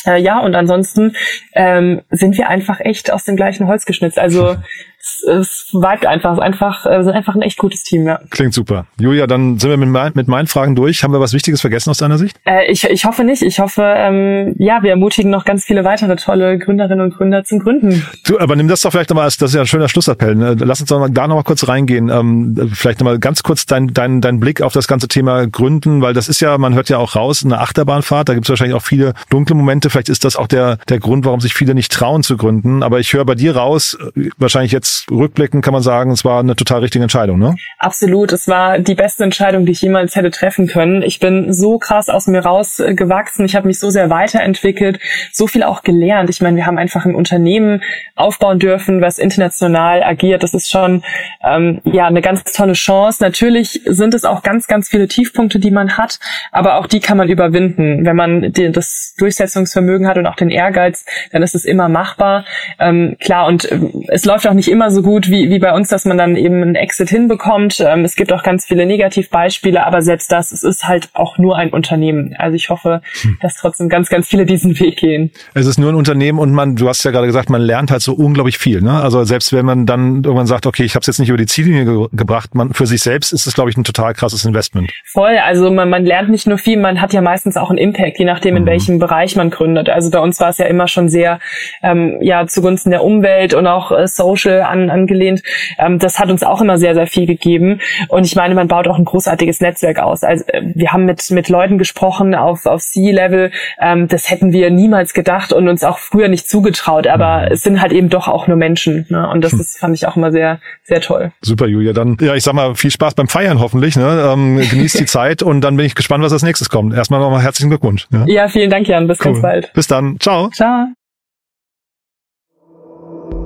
Äh, 0.05 0.21
ja, 0.21 0.39
und 0.39 0.55
ansonsten 0.55 1.15
ähm, 1.53 2.01
sind 2.09 2.37
wir 2.37 2.49
einfach 2.49 2.79
echt 2.79 3.11
aus 3.11 3.23
dem 3.23 3.35
gleichen 3.35 3.67
Holz 3.67 3.85
geschnitzt. 3.85 4.19
Also 4.19 4.57
es, 5.03 5.23
es 5.23 5.67
vibet 5.73 6.05
einfach, 6.05 6.31
es 6.31 6.37
ist 6.37 6.43
einfach, 6.43 6.85
äh, 6.85 7.03
sind 7.03 7.13
einfach 7.13 7.35
ein 7.35 7.41
echt 7.41 7.57
gutes 7.57 7.83
Team, 7.83 8.07
ja. 8.07 8.19
Klingt 8.29 8.53
super. 8.53 8.85
Julia, 8.97 9.27
dann 9.27 9.59
sind 9.59 9.69
wir 9.69 9.77
mit, 9.77 9.89
mein, 9.89 10.11
mit 10.15 10.29
meinen 10.29 10.47
Fragen 10.47 10.75
durch. 10.75 11.03
Haben 11.03 11.11
wir 11.13 11.19
was 11.19 11.33
Wichtiges 11.33 11.59
vergessen 11.59 11.89
aus 11.89 11.97
deiner 11.97 12.17
Sicht? 12.17 12.37
Äh, 12.45 12.71
ich, 12.71 12.85
ich 12.85 13.03
hoffe 13.03 13.23
nicht. 13.23 13.41
Ich 13.41 13.59
hoffe, 13.59 13.83
ähm, 13.83 14.55
ja, 14.57 14.81
wir 14.81 14.91
ermutigen 14.91 15.29
noch 15.29 15.43
ganz 15.43 15.65
viele 15.65 15.83
weitere 15.83 16.15
tolle 16.15 16.57
Gründerinnen 16.57 17.01
und 17.01 17.17
Gründer 17.17 17.43
zum 17.43 17.59
Gründen. 17.59 18.05
Du, 18.25 18.39
aber 18.39 18.55
nimm 18.55 18.69
das 18.69 18.81
doch 18.81 18.91
vielleicht 18.91 19.09
nochmal 19.09 19.25
als, 19.25 19.35
das 19.37 19.51
ist 19.51 19.55
ja 19.55 19.61
ein 19.61 19.67
schöner 19.67 19.89
Schlussappell. 19.89 20.35
Ne? 20.35 20.55
Lass 20.59 20.79
uns 20.79 20.89
doch 20.89 20.99
mal 20.99 21.09
da 21.09 21.27
nochmal 21.27 21.43
kurz 21.43 21.67
reingehen. 21.67 22.09
Ähm, 22.09 22.71
vielleicht 22.73 22.99
nochmal 22.99 23.19
ganz 23.19 23.43
kurz 23.43 23.65
dein, 23.65 23.93
dein, 23.93 24.21
dein 24.21 24.39
Blick 24.39 24.61
auf 24.61 24.71
das 24.71 24.87
ganze 24.87 25.09
Thema 25.09 25.47
Gründen, 25.47 26.01
weil 26.01 26.13
das 26.13 26.29
ist 26.29 26.39
ja, 26.39 26.57
man 26.57 26.75
hört 26.75 26.87
ja 26.87 26.97
auch 26.97 27.17
raus, 27.17 27.43
eine 27.43 27.59
Achterbahnfahrt. 27.59 28.29
Da 28.29 28.35
gibt 28.35 28.45
es 28.45 28.49
wahrscheinlich 28.49 28.75
auch 28.75 28.83
viele 28.83 29.13
dunkle 29.29 29.55
Momente. 29.55 29.89
Vielleicht 29.89 30.09
ist 30.09 30.23
das 30.23 30.37
auch 30.37 30.47
der, 30.47 30.77
der 30.87 30.99
Grund, 30.99 31.25
warum 31.25 31.41
sich 31.41 31.53
viele 31.53 31.75
nicht 31.75 31.91
trauen 31.91 32.23
zu 32.23 32.37
gründen. 32.37 32.83
Aber 32.83 33.01
ich 33.01 33.11
höre 33.11 33.25
bei 33.25 33.35
dir 33.35 33.57
raus, 33.57 33.97
äh, 34.15 34.29
wahrscheinlich 34.37 34.71
jetzt 34.71 34.92
rückblickend 35.11 35.63
kann 35.63 35.73
man 35.73 35.81
sagen, 35.81 36.11
es 36.11 36.25
war 36.25 36.39
eine 36.39 36.55
total 36.55 36.81
richtige 36.81 37.03
Entscheidung, 37.03 37.39
ne? 37.39 37.55
Absolut. 37.79 38.31
Es 38.31 38.47
war 38.47 38.79
die 38.79 38.95
beste 38.95 39.23
Entscheidung, 39.23 39.65
die 39.65 39.71
ich 39.71 39.81
jemals 39.81 40.15
hätte 40.15 40.31
treffen 40.31 40.67
können. 40.67 41.01
Ich 41.01 41.19
bin 41.19 41.53
so 41.53 41.77
krass 41.77 42.09
aus 42.09 42.27
mir 42.27 42.43
rausgewachsen. 42.43 43.45
Ich 43.45 43.55
habe 43.55 43.67
mich 43.67 43.79
so 43.79 43.89
sehr 43.89 44.09
weiterentwickelt, 44.09 44.99
so 45.31 45.47
viel 45.47 45.63
auch 45.63 45.83
gelernt. 45.83 46.29
Ich 46.29 46.41
meine, 46.41 46.57
wir 46.57 46.65
haben 46.65 46.77
einfach 46.77 47.05
ein 47.05 47.15
Unternehmen 47.15 47.81
aufbauen 48.15 48.59
dürfen, 48.59 49.01
was 49.01 49.19
international 49.19 50.03
agiert. 50.03 50.43
Das 50.43 50.53
ist 50.53 50.69
schon 50.69 51.03
ähm, 51.43 51.81
ja 51.85 52.05
eine 52.05 52.21
ganz 52.21 52.43
tolle 52.43 52.73
Chance. 52.73 53.23
Natürlich 53.23 53.81
sind 53.85 54.13
es 54.13 54.25
auch 54.25 54.43
ganz, 54.43 54.67
ganz 54.67 54.89
viele 54.89 55.07
Tiefpunkte, 55.07 55.59
die 55.59 55.71
man 55.71 55.97
hat, 55.97 56.19
aber 56.51 56.75
auch 56.75 56.87
die 56.87 56.99
kann 56.99 57.17
man 57.17 57.29
überwinden. 57.29 58.05
Wenn 58.05 58.15
man 58.15 58.51
die, 58.51 58.71
das 58.71 59.13
Durchsetzungsvermögen 59.17 60.07
hat 60.07 60.17
und 60.17 60.27
auch 60.27 60.35
den 60.35 60.49
Ehrgeiz, 60.49 61.05
dann 61.31 61.43
ist 61.43 61.55
es 61.55 61.65
immer 61.65 61.89
machbar. 61.89 62.45
Ähm, 62.79 63.17
klar, 63.19 63.47
und 63.47 63.65
äh, 63.71 63.79
es 64.07 64.25
läuft 64.25 64.47
auch 64.47 64.53
nicht 64.53 64.69
immer 64.69 64.82
so 64.91 65.01
gut, 65.01 65.29
wie, 65.29 65.49
wie 65.49 65.59
bei 65.59 65.73
uns, 65.73 65.89
dass 65.89 66.05
man 66.05 66.17
dann 66.17 66.35
eben 66.35 66.61
einen 66.61 66.75
Exit 66.75 67.09
hinbekommt. 67.09 67.79
Ähm, 67.79 68.05
es 68.05 68.15
gibt 68.15 68.31
auch 68.33 68.43
ganz 68.43 68.65
viele 68.65 68.85
Negativbeispiele, 68.85 69.85
aber 69.85 70.01
selbst 70.01 70.31
das, 70.31 70.51
es 70.51 70.63
ist 70.63 70.87
halt 70.87 71.09
auch 71.13 71.37
nur 71.37 71.57
ein 71.57 71.69
Unternehmen. 71.69 72.35
Also 72.37 72.55
ich 72.55 72.69
hoffe, 72.69 73.01
hm. 73.21 73.37
dass 73.41 73.55
trotzdem 73.55 73.89
ganz, 73.89 74.09
ganz 74.09 74.27
viele 74.27 74.45
diesen 74.45 74.79
Weg 74.79 74.97
gehen. 74.97 75.31
Es 75.53 75.65
ist 75.65 75.77
nur 75.77 75.91
ein 75.91 75.95
Unternehmen 75.95 76.39
und 76.39 76.51
man, 76.51 76.75
du 76.75 76.87
hast 76.87 77.03
ja 77.03 77.11
gerade 77.11 77.27
gesagt, 77.27 77.49
man 77.49 77.61
lernt 77.61 77.91
halt 77.91 78.01
so 78.01 78.13
unglaublich 78.13 78.57
viel. 78.57 78.81
Ne? 78.81 79.01
Also 79.01 79.23
selbst 79.23 79.53
wenn 79.53 79.65
man 79.65 79.85
dann 79.85 80.23
irgendwann 80.23 80.47
sagt, 80.47 80.65
okay, 80.65 80.83
ich 80.83 80.95
habe 80.95 81.01
es 81.01 81.07
jetzt 81.07 81.19
nicht 81.19 81.29
über 81.29 81.37
die 81.37 81.45
Ziellinie 81.45 81.85
ge 81.85 82.07
gebracht, 82.11 82.55
man 82.55 82.73
für 82.73 82.85
sich 82.85 83.01
selbst 83.01 83.33
ist 83.33 83.47
es, 83.47 83.53
glaube 83.53 83.69
ich, 83.69 83.77
ein 83.77 83.83
total 83.83 84.13
krasses 84.13 84.45
Investment. 84.45 84.91
Voll, 85.05 85.37
also 85.37 85.71
man, 85.71 85.89
man 85.89 86.05
lernt 86.05 86.29
nicht 86.29 86.47
nur 86.47 86.57
viel, 86.57 86.77
man 86.77 87.01
hat 87.01 87.13
ja 87.13 87.21
meistens 87.21 87.57
auch 87.57 87.69
einen 87.69 87.77
Impact, 87.77 88.19
je 88.19 88.25
nachdem, 88.25 88.55
in 88.55 88.63
mhm. 88.63 88.67
welchem 88.67 88.99
Bereich 88.99 89.35
man 89.35 89.49
gründet. 89.49 89.89
Also 89.89 90.09
bei 90.09 90.19
uns 90.19 90.39
war 90.39 90.49
es 90.49 90.57
ja 90.57 90.65
immer 90.65 90.87
schon 90.87 91.09
sehr 91.09 91.39
ähm, 91.81 92.17
ja 92.21 92.45
zugunsten 92.47 92.91
der 92.91 93.03
Umwelt 93.03 93.53
und 93.53 93.67
auch 93.67 93.91
äh, 93.91 94.07
Social 94.07 94.61
an, 94.73 94.89
angelehnt. 94.89 95.41
Ähm, 95.77 95.99
das 95.99 96.19
hat 96.19 96.29
uns 96.29 96.43
auch 96.43 96.61
immer 96.61 96.77
sehr, 96.77 96.93
sehr 96.93 97.07
viel 97.07 97.25
gegeben. 97.25 97.79
Und 98.09 98.25
ich 98.25 98.35
meine, 98.35 98.55
man 98.55 98.67
baut 98.67 98.87
auch 98.87 98.97
ein 98.97 99.05
großartiges 99.05 99.61
Netzwerk 99.61 99.99
aus. 99.99 100.23
Also 100.23 100.43
äh, 100.47 100.61
wir 100.75 100.91
haben 100.91 101.05
mit, 101.05 101.29
mit 101.31 101.49
Leuten 101.49 101.77
gesprochen 101.77 102.35
auf, 102.35 102.65
auf 102.65 102.81
C-Level. 102.81 103.51
Ähm, 103.79 104.07
das 104.07 104.29
hätten 104.29 104.51
wir 104.51 104.69
niemals 104.69 105.13
gedacht 105.13 105.53
und 105.53 105.67
uns 105.67 105.83
auch 105.83 105.99
früher 105.99 106.27
nicht 106.27 106.49
zugetraut. 106.49 107.07
Aber 107.07 107.51
es 107.51 107.63
sind 107.63 107.81
halt 107.81 107.93
eben 107.93 108.09
doch 108.09 108.27
auch 108.27 108.47
nur 108.47 108.57
Menschen. 108.57 109.05
Ne? 109.09 109.29
Und 109.29 109.43
das 109.43 109.53
ist, 109.53 109.77
fand 109.79 109.95
ich 109.95 110.07
auch 110.07 110.17
immer 110.17 110.31
sehr, 110.31 110.59
sehr 110.83 111.01
toll. 111.01 111.31
Super, 111.41 111.67
Julia. 111.67 111.93
Dann, 111.93 112.17
ja, 112.19 112.35
ich 112.35 112.43
sag 112.43 112.53
mal, 112.53 112.75
viel 112.75 112.91
Spaß 112.91 113.13
beim 113.15 113.27
Feiern 113.27 113.59
hoffentlich. 113.59 113.95
Ne? 113.95 114.31
Ähm, 114.33 114.57
genießt 114.57 114.99
die 114.99 115.05
Zeit 115.13 115.43
und 115.43 115.61
dann 115.61 115.77
bin 115.77 115.85
ich 115.85 115.95
gespannt, 115.95 116.23
was 116.23 116.33
als 116.33 116.43
nächstes 116.43 116.69
kommt. 116.69 116.93
Erstmal 116.93 117.19
nochmal 117.19 117.41
herzlichen 117.41 117.69
Glückwunsch. 117.69 118.07
Ja? 118.11 118.25
ja, 118.27 118.47
vielen 118.47 118.69
Dank, 118.69 118.87
Jan. 118.87 119.07
Bis 119.07 119.19
cool. 119.19 119.33
ganz 119.33 119.41
bald. 119.41 119.73
Bis 119.73 119.87
dann. 119.87 120.17
Ciao. 120.19 120.49
Ciao. 120.49 120.87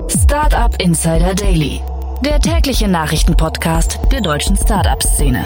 Startup 0.10 0.74
Insider 0.82 1.36
Daily, 1.36 1.82
der 2.24 2.40
tägliche 2.40 2.88
Nachrichtenpodcast 2.88 4.00
der 4.12 4.22
deutschen 4.22 4.56
Startup-Szene. 4.56 5.46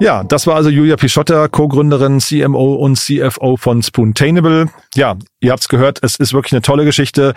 Ja, 0.00 0.22
das 0.22 0.46
war 0.46 0.54
also 0.54 0.70
Julia 0.70 0.96
Pischotta, 0.96 1.48
Co-Gründerin, 1.48 2.20
CMO 2.20 2.74
und 2.74 2.96
CFO 2.96 3.56
von 3.56 3.82
Spoontainable. 3.82 4.68
Ja, 4.94 5.16
ihr 5.40 5.50
habt's 5.50 5.68
gehört, 5.68 5.98
es 6.02 6.14
ist 6.16 6.32
wirklich 6.32 6.52
eine 6.52 6.62
tolle 6.62 6.84
Geschichte. 6.84 7.34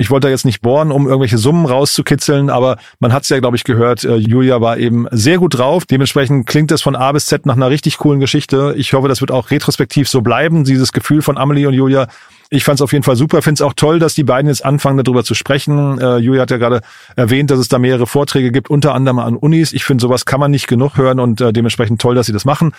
Ich 0.00 0.10
wollte 0.10 0.28
da 0.28 0.30
jetzt 0.30 0.46
nicht 0.46 0.62
bohren, 0.62 0.92
um 0.92 1.06
irgendwelche 1.06 1.36
Summen 1.36 1.66
rauszukitzeln, 1.66 2.48
aber 2.48 2.78
man 3.00 3.12
hat 3.12 3.24
es 3.24 3.28
ja, 3.28 3.38
glaube 3.38 3.58
ich, 3.58 3.64
gehört. 3.64 4.02
Äh, 4.02 4.16
Julia 4.16 4.62
war 4.62 4.78
eben 4.78 5.06
sehr 5.10 5.36
gut 5.36 5.58
drauf. 5.58 5.84
Dementsprechend 5.84 6.46
klingt 6.46 6.72
es 6.72 6.80
von 6.80 6.96
A 6.96 7.12
bis 7.12 7.26
Z 7.26 7.44
nach 7.44 7.54
einer 7.54 7.68
richtig 7.68 7.98
coolen 7.98 8.18
Geschichte. 8.18 8.72
Ich 8.78 8.94
hoffe, 8.94 9.08
das 9.08 9.20
wird 9.20 9.30
auch 9.30 9.50
retrospektiv 9.50 10.08
so 10.08 10.22
bleiben. 10.22 10.64
Dieses 10.64 10.92
Gefühl 10.92 11.20
von 11.20 11.36
Amelie 11.36 11.66
und 11.68 11.74
Julia 11.74 12.06
ich 12.52 12.64
fand 12.64 12.78
es 12.78 12.82
auf 12.82 12.92
jeden 12.92 13.04
Fall 13.04 13.14
super. 13.14 13.42
Finde 13.42 13.60
es 13.60 13.62
auch 13.62 13.74
toll, 13.74 14.00
dass 14.00 14.14
die 14.14 14.24
beiden 14.24 14.48
jetzt 14.48 14.64
anfangen, 14.64 15.02
darüber 15.04 15.22
zu 15.22 15.34
sprechen. 15.34 16.00
Äh, 16.00 16.16
Julia 16.16 16.42
hat 16.42 16.50
ja 16.50 16.56
gerade 16.56 16.80
erwähnt, 17.14 17.50
dass 17.50 17.60
es 17.60 17.68
da 17.68 17.78
mehrere 17.78 18.08
Vorträge 18.08 18.50
gibt, 18.50 18.68
unter 18.68 18.92
anderem 18.92 19.20
an 19.20 19.36
Unis. 19.36 19.72
Ich 19.72 19.84
finde, 19.84 20.02
sowas 20.02 20.24
kann 20.24 20.40
man 20.40 20.50
nicht 20.50 20.66
genug 20.66 20.96
hören 20.96 21.20
und 21.20 21.40
äh, 21.40 21.52
dementsprechend 21.52 22.00
toll, 22.00 22.16
dass 22.16 22.26
sie 22.26 22.32
das 22.32 22.44
machen. 22.44 22.72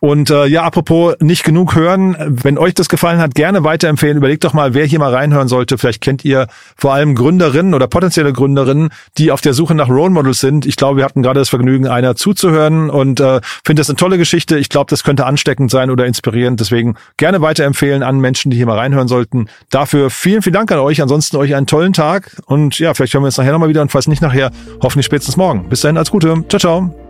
Und 0.00 0.30
äh, 0.30 0.46
ja, 0.46 0.62
apropos 0.62 1.14
nicht 1.20 1.44
genug 1.44 1.74
hören, 1.74 2.16
wenn 2.18 2.56
euch 2.56 2.72
das 2.72 2.88
gefallen 2.88 3.20
hat, 3.20 3.34
gerne 3.34 3.64
weiterempfehlen. 3.64 4.16
Überlegt 4.16 4.44
doch 4.44 4.54
mal, 4.54 4.72
wer 4.72 4.86
hier 4.86 4.98
mal 4.98 5.14
reinhören 5.14 5.46
sollte. 5.46 5.76
Vielleicht 5.76 6.00
kennt 6.00 6.24
ihr 6.24 6.46
vor 6.76 6.94
allem 6.94 7.14
Gründerinnen 7.14 7.74
oder 7.74 7.86
potenzielle 7.86 8.32
Gründerinnen, 8.32 8.88
die 9.18 9.30
auf 9.30 9.42
der 9.42 9.52
Suche 9.52 9.74
nach 9.74 9.90
Role 9.90 10.10
Models 10.10 10.40
sind. 10.40 10.64
Ich 10.64 10.76
glaube, 10.76 10.96
wir 10.96 11.04
hatten 11.04 11.22
gerade 11.22 11.40
das 11.40 11.50
Vergnügen, 11.50 11.86
einer 11.86 12.16
zuzuhören 12.16 12.88
und 12.88 13.20
äh, 13.20 13.40
finde 13.64 13.80
das 13.80 13.90
eine 13.90 13.96
tolle 13.96 14.16
Geschichte. 14.16 14.58
Ich 14.58 14.70
glaube, 14.70 14.88
das 14.88 15.04
könnte 15.04 15.26
ansteckend 15.26 15.70
sein 15.70 15.90
oder 15.90 16.06
inspirierend. 16.06 16.60
Deswegen 16.60 16.96
gerne 17.18 17.42
weiterempfehlen 17.42 18.02
an 18.02 18.20
Menschen, 18.20 18.50
die 18.50 18.56
hier 18.56 18.66
mal 18.66 18.78
reinhören 18.78 19.08
sollten. 19.08 19.48
Dafür 19.68 20.08
vielen, 20.08 20.40
vielen 20.40 20.54
Dank 20.54 20.72
an 20.72 20.78
euch. 20.78 21.02
Ansonsten 21.02 21.36
euch 21.36 21.54
einen 21.54 21.66
tollen 21.66 21.92
Tag 21.92 22.40
und 22.46 22.78
ja, 22.78 22.94
vielleicht 22.94 23.12
hören 23.12 23.22
wir 23.22 23.26
uns 23.26 23.36
nachher 23.36 23.52
nochmal 23.52 23.68
wieder 23.68 23.82
und 23.82 23.92
falls 23.92 24.08
nicht 24.08 24.22
nachher, 24.22 24.50
hoffentlich 24.82 25.06
spätestens 25.06 25.36
morgen. 25.36 25.68
Bis 25.68 25.82
dahin, 25.82 25.98
alles 25.98 26.10
Gute. 26.10 26.42
Ciao, 26.48 26.58
ciao. 26.58 27.09